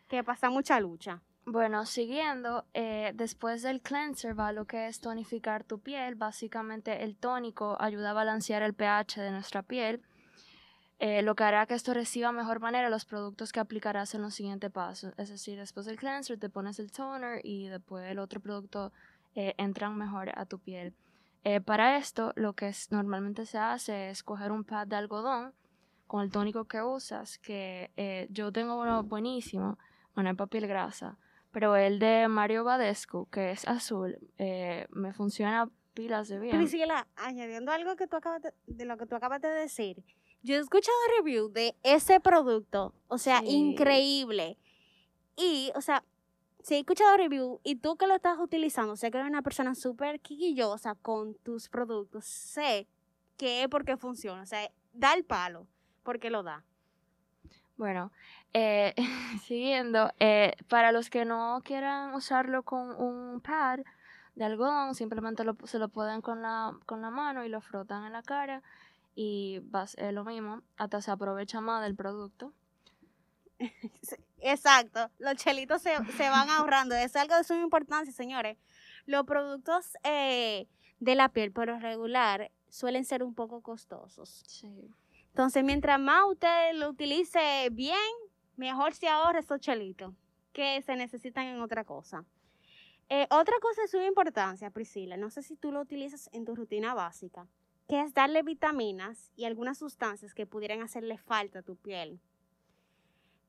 que 0.08 0.24
pasar 0.24 0.50
mucha 0.50 0.80
lucha. 0.80 1.22
Bueno, 1.48 1.86
siguiendo, 1.86 2.66
eh, 2.74 3.12
después 3.14 3.62
del 3.62 3.80
cleanser 3.80 4.38
va 4.38 4.52
lo 4.52 4.66
que 4.66 4.88
es 4.88 5.00
tonificar 5.00 5.64
tu 5.64 5.80
piel. 5.80 6.16
Básicamente 6.16 7.04
el 7.04 7.16
tónico 7.16 7.78
ayuda 7.80 8.10
a 8.10 8.14
balancear 8.14 8.64
el 8.64 8.74
pH 8.74 9.22
de 9.22 9.30
nuestra 9.30 9.62
piel, 9.62 10.02
eh, 10.98 11.22
lo 11.22 11.36
que 11.36 11.44
hará 11.44 11.68
que 11.68 11.76
esto 11.76 11.94
reciba 11.94 12.32
mejor 12.32 12.62
manera 12.62 12.90
los 12.90 13.06
productos 13.06 13.52
que 13.52 13.60
aplicarás 13.60 14.16
en 14.16 14.24
los 14.24 14.34
siguientes 14.34 14.72
pasos. 14.72 15.14
Es 15.18 15.30
decir, 15.30 15.60
después 15.60 15.86
del 15.86 15.98
cleanser 15.98 16.40
te 16.40 16.50
pones 16.50 16.80
el 16.80 16.92
toner 16.92 17.42
y 17.44 17.68
después 17.68 18.10
el 18.10 18.18
otro 18.18 18.40
producto 18.40 18.92
eh, 19.36 19.54
entran 19.58 19.96
mejor 19.98 20.32
a 20.40 20.46
tu 20.46 20.58
piel. 20.58 20.96
Eh, 21.44 21.62
para 21.62 21.98
esto, 21.98 22.34
lo 22.36 22.54
que 22.54 22.74
normalmente 22.90 23.46
se 23.46 23.60
hace 23.60 24.10
es 24.10 24.24
coger 24.24 24.52
un 24.52 24.64
pad 24.64 24.88
de 24.88 24.96
algodón 24.96 25.54
con 26.08 26.24
el 26.24 26.32
tónico 26.32 26.66
que 26.66 26.82
usas, 26.82 27.38
que 27.38 28.28
yo 28.32 28.52
tengo 28.52 28.80
uno 28.80 29.04
buenísimo, 29.04 29.78
bueno, 30.16 30.30
es 30.32 30.36
para 30.38 30.50
piel 30.50 30.68
grasa, 30.68 31.18
pero 31.56 31.78
el 31.78 32.00
de 32.00 32.28
Mario 32.28 32.66
Badescu, 32.66 33.30
que 33.30 33.52
es 33.52 33.66
azul, 33.66 34.20
eh, 34.38 34.88
me 34.90 35.14
funciona 35.14 35.72
pilas 35.94 36.28
de 36.28 36.38
bien. 36.38 36.58
Priscila, 36.58 37.08
añadiendo 37.16 37.72
algo 37.72 37.96
que 37.96 38.08
tú 38.08 38.18
acabas 38.18 38.42
de, 38.42 38.54
de 38.68 38.84
lo 38.84 38.98
que 38.98 39.06
tú 39.06 39.16
acabas 39.16 39.40
de 39.40 39.48
decir, 39.48 40.04
yo 40.44 40.56
he 40.56 40.60
escuchado 40.60 40.98
review 41.18 41.48
de 41.50 41.74
ese 41.82 42.20
producto, 42.20 42.94
o 43.08 43.18
sea, 43.18 43.40
Sí. 43.40 43.46
increíble. 43.52 44.58
Y, 45.38 45.72
o 45.76 45.80
sea, 45.82 46.04
si 46.62 46.76
he 46.76 46.80
escuchado 46.80 47.16
review 47.16 47.62
y 47.64 47.78
tú 47.78 47.96
que 47.96 48.06
lo 48.06 48.16
estás 48.16 48.38
utilizando, 48.38 48.98
sé 48.98 49.10
que 49.10 49.18
eres 49.20 49.30
una 49.30 49.42
persona 49.42 49.76
súper 49.76 50.20
quillosa 50.20 50.96
con 50.96 51.36
tus 51.36 51.70
productos, 51.70 52.26
sé 52.26 52.86
que 53.38 53.64
es 53.64 53.70
porque 53.70 53.96
funciona, 53.96 54.42
o 54.42 54.46
sea, 54.46 54.70
da 54.92 55.14
el 55.14 55.24
palo, 55.24 55.68
porque 56.04 56.30
lo 56.30 56.44
da. 56.44 56.66
Bueno, 57.78 58.12
eh, 58.54 58.94
siguiendo, 59.44 60.12
eh, 60.20 60.54
para 60.70 60.92
los 60.92 61.10
que 61.10 61.26
no 61.26 61.62
quieran 61.66 62.14
usarlo 62.14 62.64
con 62.64 62.90
un 63.02 63.42
pad 63.42 63.80
de 64.36 64.46
algodón, 64.46 64.96
simplemente 64.96 65.44
lo- 65.44 65.58
se 65.66 65.80
lo 65.80 65.90
pueden 65.90 66.22
con 66.22 66.42
la, 66.42 66.74
con 66.86 67.02
la 67.02 67.10
mano 67.10 67.44
y 67.46 67.50
lo 67.50 67.62
frotan 67.62 68.06
en 68.06 68.14
la 68.14 68.24
cara 68.24 68.62
y 69.16 69.60
vas, 69.66 69.96
es 69.96 70.14
lo 70.14 70.26
mismo, 70.26 70.62
hasta 70.78 71.02
se 71.02 71.12
aprovecha 71.12 71.62
más 71.62 71.82
del 71.84 71.96
producto. 71.96 72.54
Exacto, 74.40 75.10
los 75.20 75.36
chelitos 75.36 75.82
se, 75.82 75.92
se 76.18 76.30
van 76.30 76.50
ahorrando. 76.50 76.96
Es 76.96 77.16
algo 77.16 77.36
de 77.36 77.44
suma 77.44 77.62
importancia, 77.62 78.14
señores. 78.14 78.58
Los 79.06 79.26
productos 79.26 79.98
eh, 80.04 80.68
de 81.00 81.16
la 81.16 81.30
piel, 81.30 81.52
por 81.52 81.68
lo 81.68 81.80
regular, 81.80 82.52
suelen 82.70 83.06
ser 83.06 83.24
un 83.24 83.34
poco 83.34 83.62
costosos. 83.62 84.44
Sí. 84.48 84.92
Entonces, 85.36 85.66
mientras 85.66 86.00
más 86.00 86.24
usted 86.32 86.76
lo 86.76 86.88
utilice 86.88 87.68
bien, 87.70 88.00
mejor 88.56 88.94
se 88.94 89.10
ahorra 89.10 89.40
esos 89.40 89.60
chelitos 89.60 90.14
que 90.54 90.82
se 90.82 90.96
necesitan 90.96 91.48
en 91.48 91.60
otra 91.60 91.84
cosa. 91.84 92.24
Eh, 93.10 93.28
otra 93.30 93.56
cosa 93.62 93.82
de 93.82 93.90
suma 93.90 94.06
importancia, 94.06 94.70
Priscila, 94.70 95.18
no 95.18 95.30
sé 95.30 95.44
si 95.44 95.58
tú 95.58 95.74
lo 95.74 95.82
utilizas 95.82 96.30
en 96.32 96.46
tu 96.46 96.56
rutina 96.56 96.94
básica, 96.94 97.50
que 97.90 98.00
es 98.00 98.14
darle 98.14 98.44
vitaminas 98.44 99.34
y 99.36 99.44
algunas 99.44 99.78
sustancias 99.78 100.34
que 100.34 100.46
pudieran 100.46 100.82
hacerle 100.82 101.18
falta 101.18 101.60
a 101.60 101.64
tu 101.64 101.76
piel. 101.76 102.22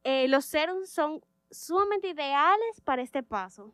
Eh, 0.02 0.26
los 0.26 0.44
serums 0.44 0.90
son 0.90 1.24
sumamente 1.52 2.08
ideales 2.08 2.80
para 2.82 3.00
este 3.00 3.22
paso, 3.22 3.66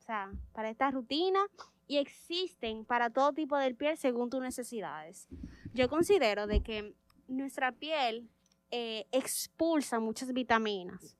o 0.00 0.02
sea, 0.02 0.30
para 0.52 0.68
esta 0.68 0.90
rutina 0.90 1.40
y 1.86 1.96
existen 1.96 2.84
para 2.84 3.08
todo 3.08 3.32
tipo 3.32 3.56
de 3.56 3.74
piel 3.74 3.96
según 3.96 4.28
tus 4.28 4.42
necesidades. 4.42 5.28
Yo 5.72 5.88
considero 5.88 6.46
de 6.46 6.62
que 6.62 6.94
nuestra 7.28 7.72
piel 7.72 8.28
eh, 8.70 9.06
expulsa 9.12 10.00
muchas 10.00 10.32
vitaminas. 10.32 11.16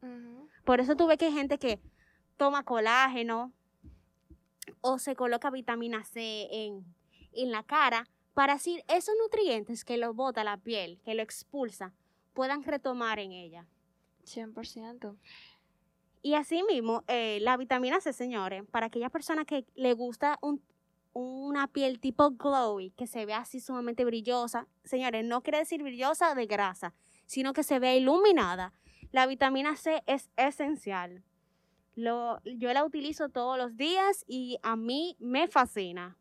Por 0.65 0.81
eso 0.81 0.97
tú 0.97 1.07
ves 1.07 1.19
que 1.19 1.27
hay 1.27 1.33
gente 1.33 1.59
que 1.59 1.81
toma 2.37 2.65
colágeno 2.65 3.53
o 4.81 4.99
se 4.99 5.15
coloca 5.15 5.51
vitamina 5.51 6.05
C 6.05 6.49
en, 6.51 6.85
en 7.33 7.51
la 7.53 7.63
cara 7.63 8.09
para 8.35 8.55
así 8.55 8.83
esos 8.89 9.15
nutrientes 9.23 9.85
que 9.85 9.97
lo 9.97 10.13
bota 10.15 10.43
la 10.43 10.57
piel, 10.57 11.01
que 11.05 11.15
lo 11.15 11.23
expulsa, 11.23 11.93
puedan 12.33 12.63
retomar 12.65 13.19
en 13.21 13.33
ella. 13.33 13.67
100%. 14.25 15.17
Y 16.23 16.35
asimismo, 16.35 17.05
eh, 17.07 17.39
la 17.43 17.57
vitamina 17.57 18.01
C, 18.01 18.13
señores, 18.13 18.65
para 18.71 18.87
aquellas 18.87 19.11
personas 19.11 19.45
que 19.45 19.67
le 19.75 19.93
gusta 19.93 20.39
un- 20.41 20.63
una 21.14 21.68
piel 21.68 22.00
tipo 22.00 22.33
glowy, 22.33 22.90
que 22.90 23.06
se 23.06 23.25
vea 23.25 23.38
así 23.38 23.61
sumamente 23.61 24.04
brillosa, 24.04 24.66
señores, 24.85 25.25
no 25.25 25.42
quiere 25.42 25.59
decir 25.59 25.83
brillosa 25.83 26.35
de 26.35 26.47
grasa, 26.47 26.92
sino 27.25 27.52
que 27.52 27.62
se 27.62 27.78
vea 27.78 27.94
iluminada. 27.94 28.73
La 29.12 29.26
vitamina 29.26 29.76
C 29.76 30.02
es 30.06 30.30
esencial. 30.37 31.23
Lo, 31.94 32.42
yo 32.44 32.73
la 32.73 32.85
utilizo 32.85 33.28
todos 33.28 33.56
los 33.56 33.76
días 33.76 34.25
y 34.26 34.59
a 34.62 34.75
mí 34.75 35.16
me 35.21 35.47
fascina. 35.47 36.16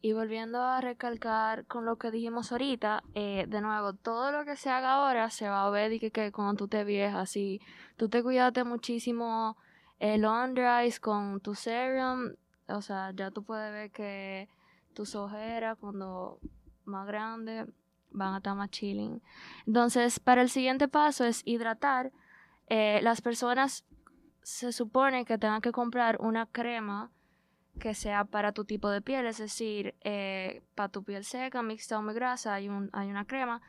Y 0.00 0.12
volviendo 0.12 0.62
a 0.62 0.80
recalcar 0.80 1.66
con 1.66 1.84
lo 1.84 1.96
que 1.96 2.10
dijimos 2.10 2.52
ahorita, 2.52 3.02
eh, 3.14 3.44
de 3.48 3.60
nuevo, 3.60 3.92
todo 3.92 4.32
lo 4.32 4.44
que 4.44 4.56
se 4.56 4.70
haga 4.70 4.94
ahora 4.94 5.28
se 5.28 5.48
va 5.48 5.66
a 5.66 5.70
ver 5.70 5.92
y 5.92 6.00
que, 6.00 6.10
que 6.10 6.32
cuando 6.32 6.54
tú 6.54 6.68
te 6.68 6.84
viejas, 6.84 7.30
si 7.30 7.60
tú 7.96 8.08
te 8.08 8.22
cuidaste 8.22 8.64
muchísimo 8.64 9.56
el 9.98 10.24
under 10.24 10.64
eyes 10.64 11.00
con 11.00 11.40
tu 11.40 11.54
serum, 11.54 12.34
o 12.68 12.82
sea, 12.82 13.12
ya 13.14 13.30
tú 13.30 13.44
puedes 13.44 13.72
ver 13.72 13.90
que 13.90 14.48
tus 14.94 15.14
ojeras 15.14 15.76
cuando 15.78 16.38
más 16.84 17.06
grandes 17.06 17.66
van 18.10 18.34
a 18.34 18.36
estar 18.38 18.56
más 18.56 18.70
chilling. 18.70 19.22
Entonces, 19.66 20.20
para 20.20 20.42
el 20.42 20.50
siguiente 20.50 20.88
paso 20.88 21.24
es 21.24 21.42
hidratar. 21.44 22.12
Eh, 22.68 23.00
las 23.02 23.20
personas 23.20 23.84
se 24.42 24.72
supone 24.72 25.24
que 25.24 25.38
tengan 25.38 25.60
que 25.60 25.72
comprar 25.72 26.20
una 26.20 26.46
crema 26.46 27.10
que 27.78 27.94
sea 27.94 28.24
para 28.24 28.52
tu 28.52 28.64
tipo 28.64 28.90
de 28.90 29.00
piel, 29.00 29.26
es 29.26 29.38
decir, 29.38 29.94
eh, 30.02 30.62
para 30.74 30.88
tu 30.88 31.04
piel 31.04 31.24
seca, 31.24 31.62
mixta 31.62 31.98
o 31.98 32.02
muy 32.02 32.14
grasa, 32.14 32.54
hay, 32.54 32.68
un, 32.68 32.90
hay 32.92 33.08
una 33.08 33.24
crema. 33.24 33.62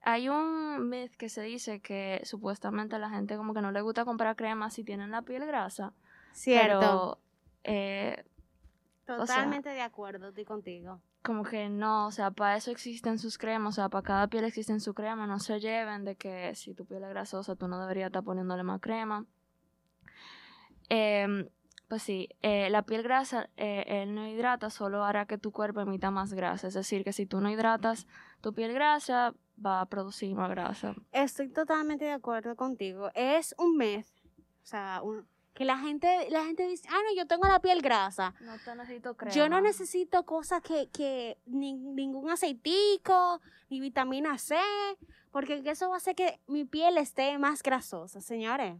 Hay 0.00 0.28
un 0.28 0.88
myth 0.88 1.14
que 1.16 1.28
se 1.28 1.42
dice 1.42 1.80
que 1.80 2.20
supuestamente 2.24 2.96
a 2.96 2.98
la 2.98 3.10
gente 3.10 3.36
como 3.36 3.54
que 3.54 3.60
no 3.60 3.70
le 3.70 3.82
gusta 3.82 4.04
comprar 4.04 4.34
crema 4.34 4.70
si 4.70 4.82
tienen 4.82 5.10
la 5.10 5.22
piel 5.22 5.46
grasa. 5.46 5.92
Cierto. 6.32 6.80
Pero 6.80 7.18
eh, 7.64 8.24
sea- 9.06 9.16
Totalmente 9.18 9.68
de 9.70 9.80
acuerdo, 9.82 10.28
estoy 10.28 10.44
contigo. 10.44 11.00
como 11.22 11.44
que 11.44 11.68
no, 11.68 12.06
o 12.08 12.10
sea, 12.10 12.30
para 12.32 12.56
eso 12.56 12.70
existen 12.70 13.18
sus 13.18 13.38
cremas, 13.38 13.74
o 13.74 13.76
sea, 13.76 13.88
para 13.88 14.02
cada 14.02 14.26
piel 14.28 14.44
existen 14.44 14.80
su 14.80 14.92
crema, 14.94 15.26
no 15.26 15.38
se 15.38 15.60
lleven 15.60 16.04
de 16.04 16.16
que 16.16 16.54
si 16.56 16.74
tu 16.74 16.84
piel 16.84 17.04
es 17.04 17.10
grasosa 17.10 17.54
tú 17.54 17.68
no 17.68 17.80
deberías 17.80 18.06
estar 18.08 18.24
poniéndole 18.24 18.62
más 18.64 18.80
crema. 18.80 19.24
Em, 20.88 21.48
pues 21.88 22.02
sí, 22.02 22.28
eh, 22.42 22.70
la 22.70 22.82
piel 22.82 23.02
grasa, 23.02 23.48
eh, 23.56 23.84
el 23.86 24.14
no 24.14 24.26
hidrata 24.26 24.70
solo 24.70 25.04
hará 25.04 25.26
que 25.26 25.38
tu 25.38 25.52
cuerpo 25.52 25.80
emita 25.80 26.10
más 26.10 26.32
grasa, 26.32 26.68
es 26.68 26.74
decir, 26.74 27.04
que 27.04 27.12
si 27.12 27.26
tú 27.26 27.40
no 27.40 27.50
hidratas 27.50 28.06
tu 28.40 28.52
piel 28.52 28.72
grasa, 28.72 29.34
va 29.64 29.80
a 29.80 29.86
producir 29.86 30.34
más 30.34 30.50
grasa. 30.50 30.94
Estoy 31.12 31.48
totalmente 31.50 32.04
de 32.04 32.12
acuerdo 32.12 32.56
contigo. 32.56 33.10
Es 33.14 33.54
un 33.58 33.76
mes, 33.76 34.12
o 34.38 34.66
sea, 34.66 35.00
un- 35.02 35.26
que 35.54 35.64
la 35.64 35.78
gente, 35.78 36.28
la 36.30 36.44
gente 36.44 36.66
dice, 36.66 36.88
ah, 36.90 36.98
no, 37.08 37.14
yo 37.16 37.26
tengo 37.26 37.46
la 37.46 37.60
piel 37.60 37.82
grasa. 37.82 38.34
No 38.40 38.58
te 38.58 38.74
necesito 38.74 39.14
crema. 39.16 39.34
Yo 39.34 39.48
no 39.48 39.60
necesito 39.60 40.24
cosas 40.24 40.62
que, 40.62 40.88
que 40.90 41.36
ni- 41.46 41.74
ningún 41.74 42.30
aceitico, 42.30 43.40
ni 43.68 43.80
vitamina 43.80 44.38
C, 44.38 44.56
porque 45.30 45.62
eso 45.64 45.88
va 45.88 45.94
a 45.94 45.98
hacer 45.98 46.14
que 46.14 46.40
mi 46.46 46.64
piel 46.64 46.96
esté 46.98 47.36
más 47.38 47.62
grasosa, 47.62 48.20
señores. 48.20 48.76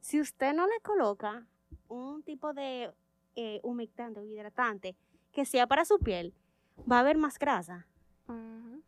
Si 0.00 0.20
usted 0.20 0.52
no 0.52 0.66
le 0.66 0.80
coloca 0.82 1.46
un 1.88 2.22
tipo 2.22 2.52
de 2.52 2.92
eh, 3.36 3.60
humectante 3.62 4.20
o 4.20 4.24
hidratante 4.24 4.96
que 5.32 5.44
sea 5.46 5.66
para 5.66 5.84
su 5.86 5.98
piel, 5.98 6.34
va 6.90 6.96
a 6.96 7.00
haber 7.00 7.16
más 7.16 7.38
grasa. 7.38 7.86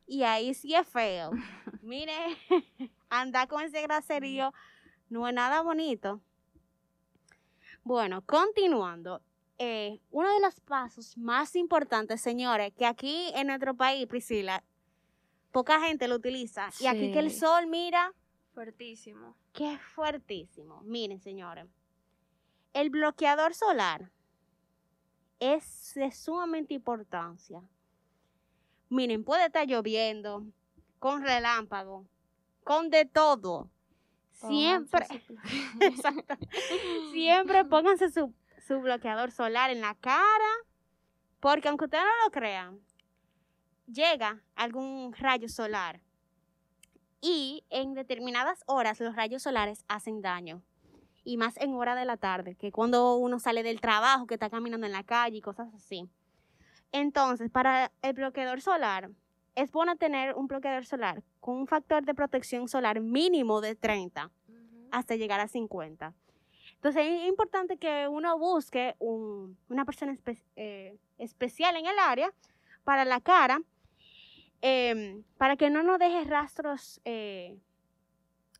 Y 0.06 0.22
ahí 0.24 0.52
sí 0.54 0.74
es 0.74 0.86
feo. 0.86 1.30
Mire, 1.82 2.14
andar 3.08 3.48
con 3.48 3.62
ese 3.62 3.80
graserío 3.82 4.52
no 5.08 5.26
es 5.28 5.34
nada 5.34 5.62
bonito. 5.62 6.20
Bueno, 7.84 8.22
continuando. 8.22 9.20
eh, 9.58 10.00
uno 10.10 10.32
de 10.34 10.40
los 10.40 10.58
pasos 10.60 11.16
más 11.16 11.54
importantes, 11.54 12.20
señores, 12.20 12.72
que 12.74 12.86
aquí 12.86 13.30
en 13.36 13.46
nuestro 13.46 13.72
país, 13.76 14.04
Priscila, 14.08 14.64
poca 15.52 15.80
gente 15.80 16.08
lo 16.08 16.16
utiliza. 16.16 16.70
Y 16.80 16.86
aquí 16.86 17.12
que 17.12 17.20
el 17.20 17.30
sol, 17.30 17.68
mira, 17.68 18.12
Fuertísimo. 18.52 19.36
es 19.54 19.80
fuertísimo. 19.80 20.80
Miren, 20.82 21.20
señores, 21.20 21.66
el 22.72 22.90
bloqueador 22.90 23.54
solar 23.54 24.10
es 25.38 25.92
de 25.94 26.10
sumamente 26.10 26.74
importancia. 26.74 27.62
Miren, 28.88 29.22
puede 29.24 29.46
estar 29.46 29.66
lloviendo, 29.68 30.44
con 30.98 31.22
relámpago, 31.22 32.06
con 32.64 32.90
de 32.90 33.04
todo. 33.04 33.70
Siempre, 34.34 35.06
Pónganse 35.06 35.26
su- 35.26 35.36
Exacto. 35.80 36.34
Siempre 37.12 37.64
pónganse 37.64 38.10
su, 38.10 38.34
su 38.66 38.80
bloqueador 38.80 39.30
solar 39.30 39.70
en 39.70 39.80
la 39.80 39.94
cara, 39.94 40.52
porque 41.40 41.68
aunque 41.68 41.84
ustedes 41.86 42.04
no 42.04 42.24
lo 42.26 42.30
crean, 42.30 42.80
llega 43.86 44.42
algún 44.56 45.12
rayo 45.14 45.48
solar 45.48 46.00
y 47.20 47.64
en 47.70 47.94
determinadas 47.94 48.62
horas 48.66 49.00
los 49.00 49.14
rayos 49.16 49.42
solares 49.42 49.84
hacen 49.88 50.20
daño. 50.20 50.62
Y 51.26 51.38
más 51.38 51.56
en 51.56 51.74
hora 51.74 51.94
de 51.94 52.04
la 52.04 52.18
tarde, 52.18 52.54
que 52.54 52.70
cuando 52.70 53.16
uno 53.16 53.38
sale 53.38 53.62
del 53.62 53.80
trabajo, 53.80 54.26
que 54.26 54.34
está 54.34 54.50
caminando 54.50 54.86
en 54.86 54.92
la 54.92 55.04
calle 55.04 55.38
y 55.38 55.40
cosas 55.40 55.72
así. 55.74 56.06
Entonces, 56.92 57.50
para 57.50 57.90
el 58.02 58.12
bloqueador 58.12 58.60
solar, 58.60 59.10
es 59.54 59.70
bueno 59.72 59.96
tener 59.96 60.34
un 60.34 60.46
bloqueador 60.46 60.84
solar 60.84 61.22
con 61.40 61.56
un 61.56 61.66
factor 61.66 62.04
de 62.04 62.14
protección 62.14 62.68
solar 62.68 63.00
mínimo 63.00 63.60
de 63.60 63.74
30 63.76 64.30
Ujú. 64.48 64.88
hasta 64.90 65.16
llegar 65.16 65.40
a 65.40 65.48
50. 65.48 66.14
Entonces 66.74 67.04
es 67.06 67.28
importante 67.28 67.76
que 67.76 68.08
uno 68.08 68.38
busque 68.38 68.94
un- 68.98 69.56
una 69.68 69.84
persona 69.84 70.12
espe- 70.12 70.42
eh, 70.56 70.98
especial 71.18 71.76
en 71.76 71.86
el 71.86 71.98
área 71.98 72.32
para 72.84 73.04
la 73.04 73.20
cara, 73.20 73.60
em, 74.60 75.22
para 75.38 75.56
que 75.56 75.70
no 75.70 75.82
nos 75.82 75.98
deje 75.98 76.24
rastros 76.24 77.00
eh, 77.04 77.56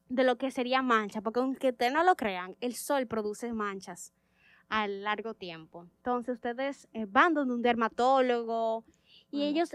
de 0.08 0.22
lo 0.24 0.36
que 0.36 0.50
sería 0.50 0.82
mancha, 0.82 1.20
porque 1.22 1.40
aunque 1.40 1.70
ustedes 1.70 1.92
no 1.92 2.04
lo 2.04 2.14
crean, 2.14 2.56
el 2.60 2.74
sol 2.74 3.06
produce 3.06 3.52
manchas 3.52 4.12
a 4.68 4.86
largo 4.86 5.34
tiempo. 5.34 5.86
Entonces 5.96 6.34
ustedes 6.36 6.88
eh, 6.92 7.06
van 7.08 7.34
donde 7.34 7.54
un 7.54 7.62
dermatólogo 7.62 8.84
y 9.30 9.38
Ujú. 9.38 9.44
ellos 9.46 9.70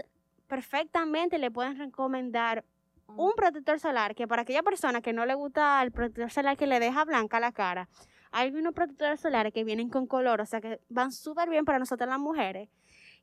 perfectamente 0.50 1.38
le 1.38 1.50
pueden 1.50 1.78
recomendar 1.78 2.64
un 3.06 3.32
protector 3.34 3.78
solar 3.80 4.14
que 4.14 4.28
para 4.28 4.42
aquella 4.42 4.62
persona 4.62 5.00
que 5.00 5.12
no 5.12 5.24
le 5.24 5.34
gusta 5.34 5.82
el 5.82 5.90
protector 5.92 6.30
solar 6.30 6.56
que 6.56 6.66
le 6.66 6.78
deja 6.80 7.04
blanca 7.04 7.40
la 7.40 7.52
cara, 7.52 7.88
hay 8.32 8.50
unos 8.50 8.74
protectores 8.74 9.20
solares 9.20 9.52
que 9.52 9.64
vienen 9.64 9.88
con 9.88 10.06
color, 10.06 10.40
o 10.40 10.46
sea 10.46 10.60
que 10.60 10.80
van 10.88 11.10
súper 11.12 11.48
bien 11.48 11.64
para 11.64 11.78
nosotras 11.78 12.08
las 12.08 12.18
mujeres 12.18 12.68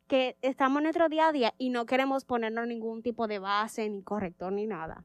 que 0.07 0.37
estamos 0.41 0.77
en 0.79 0.83
nuestro 0.83 1.09
día 1.09 1.27
a 1.27 1.31
día 1.31 1.53
y 1.57 1.69
no 1.69 1.85
queremos 1.85 2.23
ponernos 2.25 2.65
ningún 2.65 3.03
tipo 3.03 3.27
de 3.27 3.39
base, 3.39 3.89
ni 3.89 4.01
corrector, 4.03 4.51
ni 4.53 4.65
nada. 4.65 5.03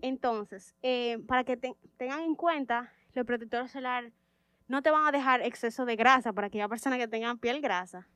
Entonces, 0.00 0.74
eh, 0.82 1.18
para 1.26 1.44
que 1.44 1.56
te- 1.56 1.76
tengan 1.96 2.20
en 2.22 2.34
cuenta, 2.34 2.92
los 3.14 3.26
protectores 3.26 3.70
solares 3.72 4.12
no 4.68 4.80
te 4.82 4.90
van 4.90 5.06
a 5.06 5.12
dejar 5.12 5.42
exceso 5.42 5.84
de 5.84 5.96
grasa 5.96 6.32
para 6.32 6.46
aquellas 6.48 6.68
personas 6.68 6.98
que 6.98 7.08
tengan 7.08 7.38
piel 7.38 7.60
grasa. 7.60 8.08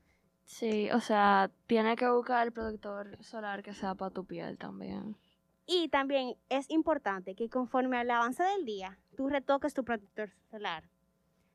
Sí, 0.46 0.88
o 0.92 1.00
sea, 1.00 1.50
tiene 1.66 1.96
que 1.96 2.08
buscar 2.08 2.46
el 2.46 2.52
protector 2.52 3.22
solar 3.22 3.62
que 3.62 3.74
sea 3.74 3.94
para 3.94 4.12
tu 4.12 4.24
piel 4.24 4.56
también. 4.56 5.16
Y 5.66 5.88
también 5.88 6.36
es 6.48 6.70
importante 6.70 7.34
que 7.34 7.50
conforme 7.50 7.98
al 7.98 8.10
avance 8.10 8.44
del 8.44 8.64
día, 8.64 8.98
tú 9.16 9.28
retoques 9.28 9.74
tu 9.74 9.84
protector 9.84 10.30
solar. 10.50 10.88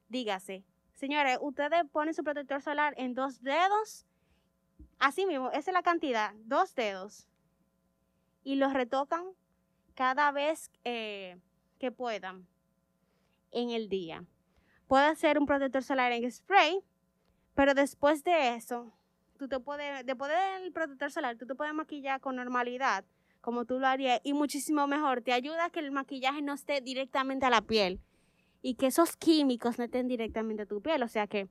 Dígase, 0.10 0.66
señores, 0.94 1.38
ustedes 1.42 1.86
ponen 1.90 2.14
su 2.14 2.24
protector 2.24 2.62
solar 2.62 2.94
en 2.98 3.14
dos 3.14 3.42
dedos, 3.42 4.06
así 5.00 5.26
mismo, 5.26 5.50
esa 5.52 5.72
es 5.72 5.74
la 5.74 5.84
cantidad, 5.84 6.34
dos 6.44 6.76
dedos, 6.76 7.30
y 8.44 8.56
los 8.56 8.74
retocan 8.74 9.24
cada 9.96 10.34
vez 10.34 10.70
eh, 10.84 11.40
que 11.80 11.94
puedan 11.94 12.46
en 13.52 13.70
el 13.70 13.88
día. 13.88 14.26
Puede 14.88 15.16
ser 15.16 15.40
un 15.40 15.46
protector 15.46 15.82
solar 15.82 16.12
en 16.12 16.30
spray, 16.30 16.84
pero 17.56 17.74
después 17.74 18.24
de 18.24 18.56
eso, 18.56 18.92
tú 19.38 19.48
te 19.48 19.60
puedes, 19.60 20.06
después 20.06 20.32
del 20.32 20.72
protector 20.72 21.12
solar, 21.12 21.38
tú 21.38 21.46
te 21.46 21.56
puedes 21.56 21.74
maquillar 21.74 22.22
con 22.22 22.36
normalidad 22.36 23.06
como 23.42 23.66
tú 23.66 23.80
lo 23.80 23.88
harías 23.88 24.22
y 24.24 24.34
muchísimo 24.34 24.88
mejor. 24.88 25.22
Te 25.22 25.34
ayuda 25.34 25.66
a 25.66 25.70
que 25.70 25.80
el 25.80 25.92
maquillaje 25.92 26.42
no 26.42 26.54
esté 26.54 26.80
directamente 26.80 27.46
a 27.46 27.50
la 27.50 27.62
piel 27.62 28.00
y 28.62 28.76
que 28.76 28.88
esos 28.88 29.18
químicos 29.18 29.78
no 29.78 29.86
estén 29.86 30.08
directamente 30.08 30.64
a 30.64 30.66
tu 30.66 30.82
piel. 30.82 31.04
O 31.04 31.08
sea 31.08 31.28
que, 31.28 31.50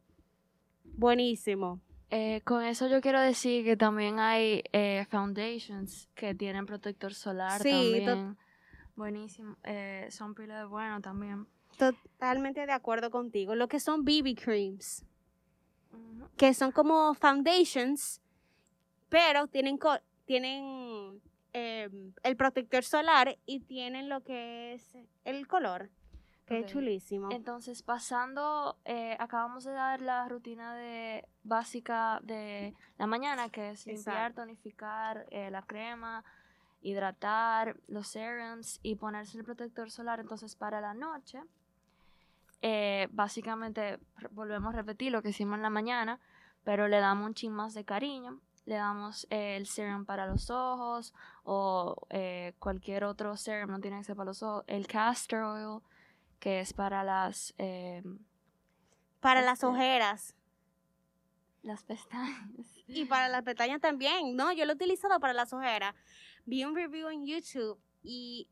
buenísimo. 0.85 1.81
Eh, 2.11 2.41
con 2.45 2.65
eso 2.65 2.89
yo 2.89 3.01
quiero 3.01 3.21
decir 3.21 3.65
que 3.65 3.77
también 3.77 4.19
hay 4.19 4.65
eh, 4.73 5.07
foundations 5.11 6.09
que 6.15 6.35
tienen 6.35 6.67
protector 6.67 7.15
solar 7.15 7.61
Sí, 7.61 8.03
también. 8.05 8.37
Buenísimo. 8.97 9.57
Eh, 9.65 10.09
son 10.11 10.35
pila 10.35 10.59
de 10.59 10.65
bueno 10.65 11.01
también. 11.01 11.47
Totalmente 11.77 12.67
de 12.67 12.73
acuerdo 12.73 13.11
contigo. 13.11 13.55
Lo 13.55 13.69
que 13.69 13.81
son 13.81 14.05
BB 14.05 14.35
creams. 14.37 15.05
Que 16.37 16.55
son 16.55 16.73
como 16.73 17.15
foundations, 17.15 18.21
pero 19.09 19.47
tienen, 19.49 19.77
co- 19.79 20.01
tienen 20.25 21.21
eh, 21.53 21.89
el 22.23 22.37
protector 22.37 22.85
solar 22.85 23.37
y 23.47 23.61
tienen 23.61 24.09
lo 24.09 24.23
que 24.23 24.75
es 24.75 24.97
el 25.25 25.47
color, 25.47 25.91
que 26.47 26.61
es 26.61 26.67
chulísimo. 26.67 27.29
Entonces, 27.31 27.83
pasando, 27.83 28.79
eh, 28.85 29.17
acabamos 29.21 29.65
de 29.65 29.73
dar 29.73 30.01
la 30.01 30.29
rutina 30.29 30.75
de 30.75 31.27
básica 31.43 32.21
de 32.23 32.75
la 32.99 33.07
mañana, 33.07 33.49
que 33.51 33.71
es 33.71 33.87
limpiar, 33.87 34.17
Exacto. 34.31 34.43
tonificar 34.43 35.27
eh, 35.31 35.51
la 35.51 35.63
crema, 35.63 36.25
hidratar 36.83 37.77
los 37.89 38.09
serums 38.09 38.81
y 38.83 38.95
ponerse 38.97 39.37
el 39.39 39.45
protector 39.45 39.91
solar. 39.91 40.21
Entonces, 40.21 40.57
para 40.57 40.81
la 40.81 40.95
noche, 40.95 41.43
eh, 42.63 43.09
básicamente 43.13 43.99
volvemos 44.33 44.73
a 44.75 44.77
repetir 44.77 45.13
lo 45.13 45.23
que 45.23 45.31
hicimos 45.31 45.57
en 45.57 45.63
la 45.63 45.71
mañana, 45.71 46.21
pero 46.65 46.89
le 46.89 46.99
damos 47.01 47.27
un 47.27 47.35
chin 47.35 47.53
más 47.53 47.75
de 47.75 47.85
cariño. 47.85 48.41
Le 48.67 48.75
damos 48.77 49.27
eh, 49.31 49.57
el 49.57 49.67
serum 49.67 50.05
para 50.05 50.27
los 50.27 50.51
ojos 50.51 51.15
o 51.45 51.97
eh, 52.11 52.55
cualquier 52.59 53.05
otro 53.05 53.37
serum, 53.37 53.71
no 53.71 53.81
tiene 53.81 53.99
que 53.99 54.05
ser 54.05 54.17
para 54.17 54.27
los 54.27 54.43
ojos. 54.43 54.65
El 54.67 54.87
castor 54.87 55.43
oil, 55.43 55.81
que 56.39 56.61
es 56.61 56.73
para 56.75 57.03
las, 57.03 57.55
eh, 57.59 58.03
Para 59.21 59.41
las 59.41 59.55
este- 59.55 59.67
ojeras. 59.67 60.35
las 61.63 61.83
pestañas. 61.85 62.37
Y 62.87 63.05
para 63.07 63.29
las 63.29 63.43
pestañas 63.43 63.81
también, 63.81 64.35
¿no? 64.37 64.53
Yo 64.53 64.65
lo 64.65 64.73
he 64.73 64.75
utilizado 64.75 65.19
para 65.21 65.33
las 65.33 65.53
ojeras. 65.53 65.95
Vi 66.45 66.65
un 66.65 66.75
review 66.75 67.09
en 67.09 67.25
YouTube 67.25 67.79
y 68.03 68.49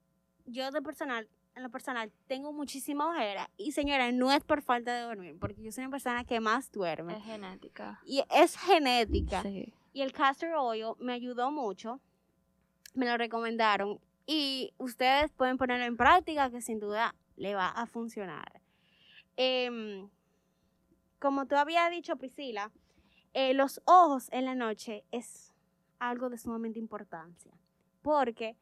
yo 0.47 0.71
de 0.71 0.81
personal, 0.81 1.29
en 1.59 1.64
lo 1.64 1.71
personal, 1.71 2.11
tengo 2.27 2.53
muchísima 2.53 3.09
ojera. 3.09 3.51
Y 3.57 3.73
señora, 3.73 4.11
no 4.12 4.33
es 4.33 4.42
por 4.42 4.62
falta 4.62 4.94
de 4.94 5.03
dormir, 5.03 5.37
porque 5.38 5.62
yo 5.62 5.71
soy 5.73 5.85
una 5.85 5.90
persona 5.90 6.25
que 6.25 6.40
más 6.40 6.71
duerme. 6.73 7.16
Es 7.16 7.25
genética. 7.25 8.01
Y 8.05 8.23
es 8.31 8.57
genética. 8.57 9.42
Sí. 9.42 9.75
Y 9.92 10.03
el 10.03 10.12
castor 10.12 10.51
oil 10.57 10.94
me 11.01 11.12
ayudó 11.12 11.51
mucho. 11.51 12.01
Me 12.94 13.07
lo 13.07 13.16
recomendaron. 13.16 14.01
Y 14.27 14.73
ustedes 14.79 15.33
pueden 15.33 15.59
ponerlo 15.59 15.85
en 15.85 15.97
práctica, 15.97 16.51
que 16.51 16.61
sin 16.61 16.79
duda 16.81 17.14
le 17.37 17.55
va 17.55 17.68
a 17.68 17.87
funcionar. 17.87 18.61
Em, 19.37 20.09
como 21.18 21.47
tú 21.47 21.57
habías 21.57 21.90
dicho, 21.90 22.16
Priscila, 22.16 22.71
eh, 23.35 23.55
los 23.55 23.81
ojos 23.85 24.29
en 24.33 24.44
la 24.44 24.55
noche 24.55 25.05
es 25.11 25.55
algo 25.99 26.31
de 26.31 26.38
sumamente 26.38 26.79
importancia. 26.79 27.53
Porque 28.03 28.57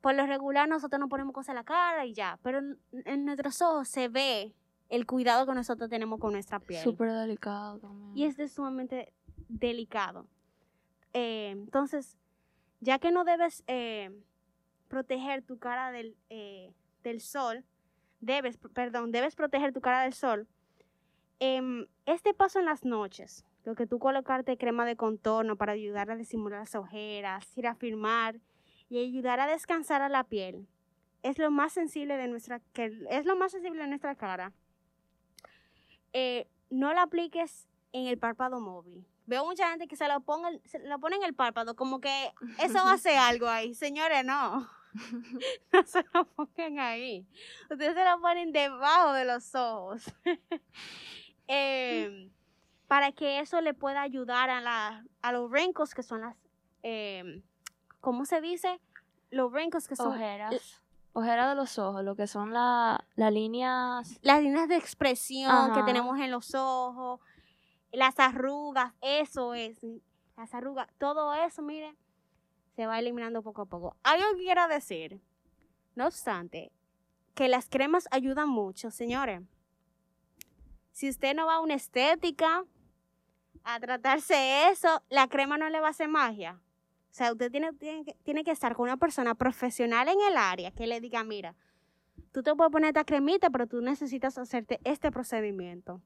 por 0.00 0.14
lo 0.14 0.26
regular 0.26 0.68
nosotros 0.68 1.00
nos 1.00 1.08
ponemos 1.08 1.32
cosas 1.34 1.50
en 1.50 1.54
la 1.56 1.64
cara 1.64 2.06
y 2.06 2.12
ya. 2.14 2.38
Pero 2.42 2.58
en, 2.58 2.78
en 3.04 3.24
nuestros 3.24 3.60
ojos 3.62 3.88
se 3.88 4.08
ve 4.08 4.54
el 4.88 5.06
cuidado 5.06 5.46
que 5.46 5.54
nosotros 5.54 5.90
tenemos 5.90 6.18
con 6.18 6.32
nuestra 6.32 6.60
piel 6.60 6.82
Súper 6.82 7.12
delicado 7.12 7.78
también. 7.78 8.16
y 8.16 8.24
es 8.24 8.36
de 8.36 8.48
sumamente 8.48 9.12
delicado. 9.48 10.26
Eh, 11.12 11.50
entonces, 11.50 12.16
ya 12.80 12.98
que 12.98 13.10
no 13.10 13.24
debes 13.24 13.64
eh, 13.66 14.10
proteger 14.88 15.42
tu 15.42 15.58
cara 15.58 15.90
del, 15.90 16.16
eh, 16.30 16.72
del 17.02 17.20
sol, 17.20 17.64
debes, 18.20 18.56
perdón, 18.72 19.10
debes 19.12 19.34
proteger 19.34 19.72
tu 19.72 19.80
cara 19.80 20.02
del 20.02 20.12
sol. 20.14 20.46
em, 21.40 21.86
este 22.06 22.34
paso 22.34 22.58
en 22.58 22.64
las 22.64 22.84
noches, 22.84 23.44
lo 23.64 23.74
que 23.74 23.86
tú 23.86 23.98
colocarte 23.98 24.56
crema 24.56 24.84
de 24.86 24.96
contorno 24.96 25.56
para 25.56 25.72
ayudar 25.72 26.10
a 26.10 26.16
disimular 26.16 26.60
las 26.60 26.74
ojeras, 26.74 27.56
ir 27.56 27.66
a 27.68 27.74
firmar 27.74 28.40
y 28.88 28.98
ayudar 28.98 29.40
a 29.40 29.46
descansar 29.46 30.02
a 30.02 30.08
la 30.08 30.24
piel, 30.24 30.66
es 31.22 31.38
lo 31.38 31.50
más 31.50 31.72
sensible 31.72 32.16
de 32.16 32.28
nuestra, 32.28 32.60
que 32.72 32.92
es 33.10 33.26
lo 33.26 33.36
más 33.36 33.52
sensible 33.52 33.82
de 33.82 33.88
nuestra 33.88 34.14
cara. 34.14 34.52
Eh, 36.12 36.48
no 36.70 36.92
la 36.92 37.02
apliques 37.02 37.68
en 37.92 38.06
el 38.06 38.18
párpado 38.18 38.60
móvil. 38.60 39.06
Veo 39.26 39.44
mucha 39.44 39.68
gente 39.70 39.88
que 39.88 39.96
se 39.96 40.08
lo, 40.08 40.20
ponga, 40.20 40.50
se 40.64 40.78
lo 40.78 40.98
pone 40.98 41.16
en 41.16 41.22
el 41.22 41.34
párpado, 41.34 41.76
como 41.76 42.00
que 42.00 42.32
eso 42.58 42.78
hace 42.78 43.16
algo 43.16 43.46
ahí. 43.48 43.74
Señores, 43.74 44.24
no. 44.24 44.68
No 45.72 45.82
se 45.84 46.02
lo 46.14 46.24
pongan 46.24 46.78
ahí. 46.78 47.26
Ustedes 47.70 47.94
se 47.94 48.04
lo 48.04 48.20
ponen 48.20 48.52
debajo 48.52 49.12
de 49.12 49.24
los 49.26 49.54
ojos. 49.54 50.02
Em, 51.50 52.30
para 52.88 53.12
que 53.12 53.40
eso 53.40 53.60
le 53.62 53.72
pueda 53.72 54.02
ayudar 54.02 54.50
a, 54.50 54.60
la, 54.60 55.04
a 55.22 55.32
los 55.32 55.50
wrinkles, 55.50 55.94
que 55.94 56.02
son 56.02 56.20
las, 56.20 56.36
em, 56.82 57.42
¿cómo 58.08 58.24
se 58.24 58.40
dice? 58.40 58.80
los 59.30 59.52
wrinkles 59.52 59.86
que 59.86 59.94
son 59.94 60.14
Ojeras. 60.14 60.80
Ojeras 61.12 61.50
de 61.50 61.54
los 61.54 61.78
ojos, 61.78 62.02
lo 62.02 62.16
que 62.16 62.26
son 62.26 62.54
la- 62.54 63.04
las 63.16 63.30
líneas. 63.30 64.18
las 64.22 64.42
líneas 64.42 64.66
de 64.68 64.76
expresión 64.76 65.74
que 65.74 65.82
tenemos 65.82 66.18
en 66.18 66.30
los 66.30 66.54
ojos, 66.54 67.20
las 67.92 68.18
arrugas, 68.18 68.94
eso 69.02 69.52
es, 69.52 69.84
las 70.38 70.54
arrugas, 70.54 70.88
todo 70.96 71.34
eso, 71.34 71.60
miren, 71.60 71.94
se 72.76 72.86
va 72.86 72.98
eliminando 72.98 73.42
poco 73.42 73.62
a 73.62 73.66
poco. 73.66 73.96
Algo 74.02 74.24
que 74.38 74.44
quiero 74.44 74.66
decir, 74.68 75.20
no 75.94 76.06
obstante, 76.06 76.72
que 77.34 77.48
las 77.48 77.68
cremas 77.68 78.08
ayudan 78.10 78.48
mucho, 78.48 78.90
señores. 78.90 79.42
Si 80.92 81.10
usted 81.10 81.34
no 81.36 81.44
va 81.44 81.56
a 81.56 81.60
una 81.60 81.74
estética 81.74 82.64
a 83.64 83.78
tratarse 83.80 84.70
eso, 84.70 85.02
la 85.10 85.28
crema 85.28 85.58
no 85.58 85.68
le 85.68 85.80
va 85.80 85.88
a 85.88 85.90
hacer 85.90 86.08
magia. 86.08 86.58
O 87.10 87.14
sea, 87.18 87.32
usted 87.32 87.50
tiene, 87.50 87.72
tiene, 87.72 88.04
tiene 88.22 88.44
que 88.44 88.50
estar 88.50 88.74
con 88.74 88.84
una 88.84 88.96
persona 88.96 89.34
profesional 89.34 90.08
en 90.08 90.18
el 90.28 90.36
área 90.36 90.70
que 90.70 90.86
le 90.86 91.00
diga, 91.00 91.24
mira, 91.24 91.54
tú 92.32 92.42
te 92.42 92.54
puedes 92.54 92.70
poner 92.70 92.88
esta 92.88 93.04
cremita, 93.04 93.50
pero 93.50 93.66
tú 93.66 93.80
necesitas 93.80 94.38
hacerte 94.38 94.80
este 94.84 95.10
procedimiento. 95.10 96.02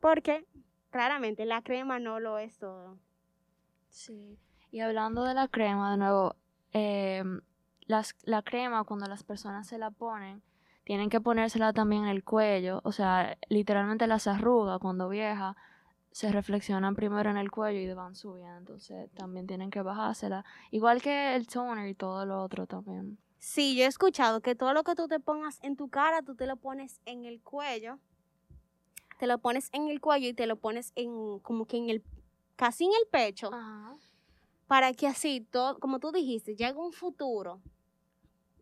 Porque 0.00 0.46
claramente 0.90 1.46
la 1.46 1.62
crema 1.62 1.98
no 1.98 2.20
lo 2.20 2.38
es 2.38 2.58
todo. 2.58 2.98
Sí. 3.88 4.38
Y 4.70 4.80
hablando 4.80 5.24
de 5.24 5.34
la 5.34 5.48
crema, 5.48 5.92
de 5.92 5.96
nuevo, 5.96 6.36
eh, 6.72 7.24
las, 7.86 8.14
la 8.24 8.42
crema 8.42 8.84
cuando 8.84 9.06
las 9.06 9.22
personas 9.22 9.66
se 9.66 9.78
la 9.78 9.90
ponen, 9.90 10.42
tienen 10.84 11.08
que 11.08 11.20
ponérsela 11.20 11.72
también 11.72 12.04
en 12.04 12.08
el 12.08 12.24
cuello. 12.24 12.80
O 12.84 12.92
sea, 12.92 13.38
literalmente 13.48 14.06
las 14.06 14.26
arrugas 14.26 14.78
cuando 14.78 15.08
vieja 15.08 15.56
se 16.16 16.32
reflexionan 16.32 16.94
primero 16.94 17.28
en 17.28 17.36
el 17.36 17.50
cuello 17.50 17.78
y 17.78 17.92
van 17.92 18.14
subiendo. 18.14 18.56
Entonces 18.56 19.10
también 19.12 19.46
tienen 19.46 19.68
que 19.68 19.82
bajársela. 19.82 20.46
Igual 20.70 21.02
que 21.02 21.36
el 21.36 21.46
toner 21.46 21.86
y 21.88 21.94
todo 21.94 22.24
lo 22.24 22.42
otro 22.42 22.66
también. 22.66 23.18
Sí, 23.38 23.76
yo 23.76 23.84
he 23.84 23.86
escuchado 23.86 24.40
que 24.40 24.54
todo 24.54 24.72
lo 24.72 24.82
que 24.82 24.94
tú 24.94 25.08
te 25.08 25.20
pongas 25.20 25.62
en 25.62 25.76
tu 25.76 25.90
cara, 25.90 26.22
tú 26.22 26.34
te 26.34 26.46
lo 26.46 26.56
pones 26.56 27.02
en 27.04 27.26
el 27.26 27.42
cuello. 27.42 27.98
Te 29.18 29.26
lo 29.26 29.36
pones 29.36 29.68
en 29.74 29.90
el 29.90 30.00
cuello 30.00 30.28
y 30.28 30.32
te 30.32 30.46
lo 30.46 30.56
pones 30.56 30.92
en 30.94 31.38
como 31.40 31.66
que 31.66 31.76
en 31.76 31.90
el 31.90 32.02
casi 32.56 32.86
en 32.86 32.92
el 32.92 33.06
pecho 33.10 33.52
Ajá. 33.52 33.94
para 34.66 34.94
que 34.94 35.06
así 35.08 35.46
todo, 35.50 35.78
como 35.78 35.98
tú 35.98 36.12
dijiste, 36.12 36.56
llegue 36.56 36.78
un 36.78 36.94
futuro. 36.94 37.60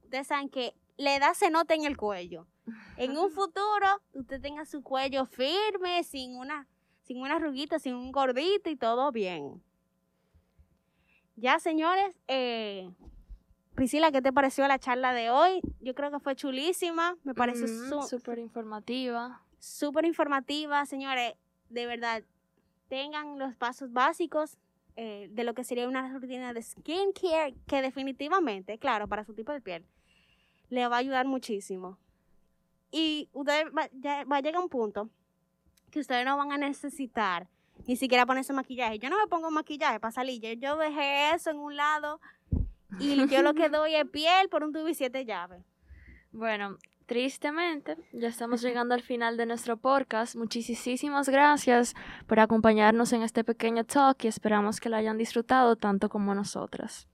Ustedes 0.03 0.27
saben 0.27 0.49
que 0.49 0.75
la 0.97 1.15
edad 1.15 1.35
se 1.35 1.51
nota 1.51 1.75
en 1.75 1.85
el 1.85 1.97
cuello. 1.97 2.49
En 2.97 3.17
un 3.17 3.31
futuro 3.39 4.03
usted 4.13 4.41
tenga 4.41 4.67
su 4.67 4.83
cuello 4.83 5.25
firme, 5.25 6.03
sin 6.03 6.37
una 6.37 6.67
sin 7.05 7.21
una 7.21 7.37
arruguita, 7.37 7.79
sin 7.79 7.95
un 7.95 8.13
gordito 8.13 8.69
y 8.71 8.77
todo 8.77 9.13
bien. 9.13 9.63
Ya, 11.37 11.59
señores, 11.59 12.15
eh, 12.29 12.91
Priscila, 13.75 14.13
¿qué 14.13 14.23
te 14.23 14.33
pareció 14.33 14.67
la 14.69 14.79
charla 14.79 15.13
de 15.13 15.31
hoy? 15.31 15.61
Yo 15.81 15.95
creo 15.95 16.11
que 16.11 16.21
fue 16.21 16.37
chulísima, 16.37 17.17
me 17.25 17.35
pareció 17.35 17.67
súper 18.09 18.39
informativa. 18.39 19.41
súper 19.59 20.05
informativa, 20.05 20.85
señores. 20.87 21.35
De 21.71 21.87
verdad, 21.87 22.23
tengan 22.89 23.39
los 23.39 23.55
pasos 23.57 23.93
básicos 23.93 24.59
eh, 24.97 25.29
de 25.33 25.43
lo 25.43 25.55
que 25.55 25.65
sería 25.65 25.89
una 25.89 26.13
rutina 26.13 26.53
de 26.53 26.63
skincare 26.63 27.55
que 27.67 27.83
definitivamente, 27.83 28.79
claro, 28.79 29.09
para 29.09 29.25
su 29.25 29.35
tipo 29.35 29.51
de 29.53 29.61
piel, 29.61 29.85
le 30.69 30.87
va 30.87 30.97
a 30.97 30.99
ayudar 31.01 31.27
muchísimo. 31.27 31.99
Y 32.93 33.29
usted 33.33 33.73
va, 33.77 33.89
ya- 33.93 34.25
va 34.25 34.37
a 34.37 34.41
llegar 34.41 34.63
un 34.63 34.69
punto 34.69 35.11
que 35.95 36.01
ustedes 36.01 36.25
no 36.25 36.37
van 36.37 36.51
a 36.51 36.59
necesitar 36.59 37.49
ni 37.87 37.95
siquiera 37.95 38.27
ponerse 38.27 38.53
maquillaje. 38.53 38.99
Yo 38.99 39.11
no 39.11 39.17
me 39.17 39.29
pongo 39.29 39.53
maquillaje 39.53 40.01
para 40.01 40.11
salir. 40.11 40.43
Yo, 40.43 40.53
yo 40.55 40.77
dejé 40.77 41.31
eso 41.33 41.51
en 41.51 41.59
un 41.59 41.77
lado 41.77 42.21
y 42.99 43.29
yo 43.29 43.43
lo 43.43 43.55
que 43.55 43.69
doy 43.71 43.95
es 43.95 44.05
piel 44.09 44.49
por 44.49 44.65
un 44.65 44.73
tubo 44.73 44.89
y 44.89 44.95
siete 44.95 45.25
llaves. 45.25 45.63
Bueno, 46.33 46.79
tristemente, 47.07 47.97
ya 48.13 48.27
estamos 48.27 48.61
llegando 48.61 48.93
al 48.93 49.03
final 49.03 49.37
de 49.37 49.47
nuestro 49.47 49.77
podcast. 49.77 50.35
Muchísimas 50.35 51.29
gracias 51.29 51.95
por 52.27 52.41
acompañarnos 52.41 53.13
en 53.13 53.23
este 53.23 53.45
pequeño 53.45 53.85
talk 53.85 54.25
y 54.25 54.27
esperamos 54.27 54.81
que 54.81 54.89
lo 54.89 54.97
hayan 54.97 55.17
disfrutado 55.17 55.77
tanto 55.77 56.09
como 56.09 56.35
nosotras. 56.35 57.07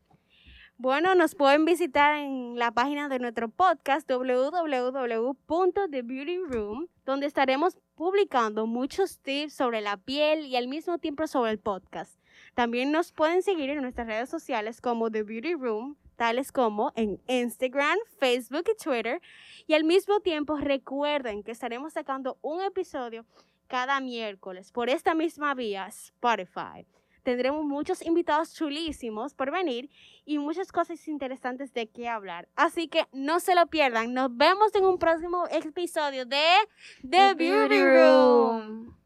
Bueno, 0.82 1.14
nos 1.14 1.34
pueden 1.34 1.66
visitar 1.66 2.16
en 2.16 2.58
la 2.58 2.70
página 2.70 3.10
de 3.10 3.18
nuestro 3.18 3.50
podcast 3.50 4.10
www.thebeautyroom, 4.10 6.86
donde 7.04 7.26
estaremos 7.26 7.78
publicando 7.96 8.66
muchos 8.66 9.18
tips 9.18 9.52
sobre 9.52 9.82
la 9.82 9.98
piel 9.98 10.46
y 10.46 10.56
al 10.56 10.68
mismo 10.68 10.96
tiempo 10.96 11.26
sobre 11.26 11.50
el 11.50 11.58
podcast. 11.58 12.18
También 12.54 12.92
nos 12.92 13.12
pueden 13.12 13.42
seguir 13.42 13.68
en 13.68 13.82
nuestras 13.82 14.06
redes 14.06 14.30
sociales 14.30 14.80
como 14.80 15.10
The 15.10 15.22
Beauty 15.22 15.52
Room, 15.52 15.98
tales 16.16 16.50
como 16.50 16.94
en 16.96 17.20
Instagram, 17.28 17.98
Facebook 18.18 18.64
y 18.72 18.76
Twitter. 18.82 19.20
Y 19.66 19.74
al 19.74 19.84
mismo 19.84 20.20
tiempo 20.20 20.56
recuerden 20.56 21.42
que 21.42 21.50
estaremos 21.50 21.92
sacando 21.92 22.38
un 22.40 22.62
episodio 22.62 23.26
cada 23.66 24.00
miércoles 24.00 24.72
por 24.72 24.88
esta 24.88 25.14
misma 25.14 25.52
vía, 25.52 25.88
Spotify. 25.88 26.86
Tendremos 27.22 27.64
muchos 27.64 28.04
invitados 28.04 28.54
chulísimos 28.54 29.35
por 29.35 29.50
venir 29.50 29.90
y 30.24 30.38
muchas 30.38 30.72
cosas 30.72 31.06
interesantes 31.09 31.72
de 31.72 31.88
qué 31.88 32.09
hablar. 32.09 32.48
Así 32.56 32.88
que 32.88 33.04
no 33.12 33.40
se 33.40 33.54
lo 33.54 33.66
pierdan. 33.66 34.14
Nos 34.14 34.37
vemos 34.37 34.74
en 34.74 34.85
un 34.85 34.98
próximo 34.98 35.46
episodio 35.50 36.26
de 36.26 36.44
The, 37.09 37.35
Beauty 37.35 37.83
Room. 37.83 38.96
Room. 38.96 39.00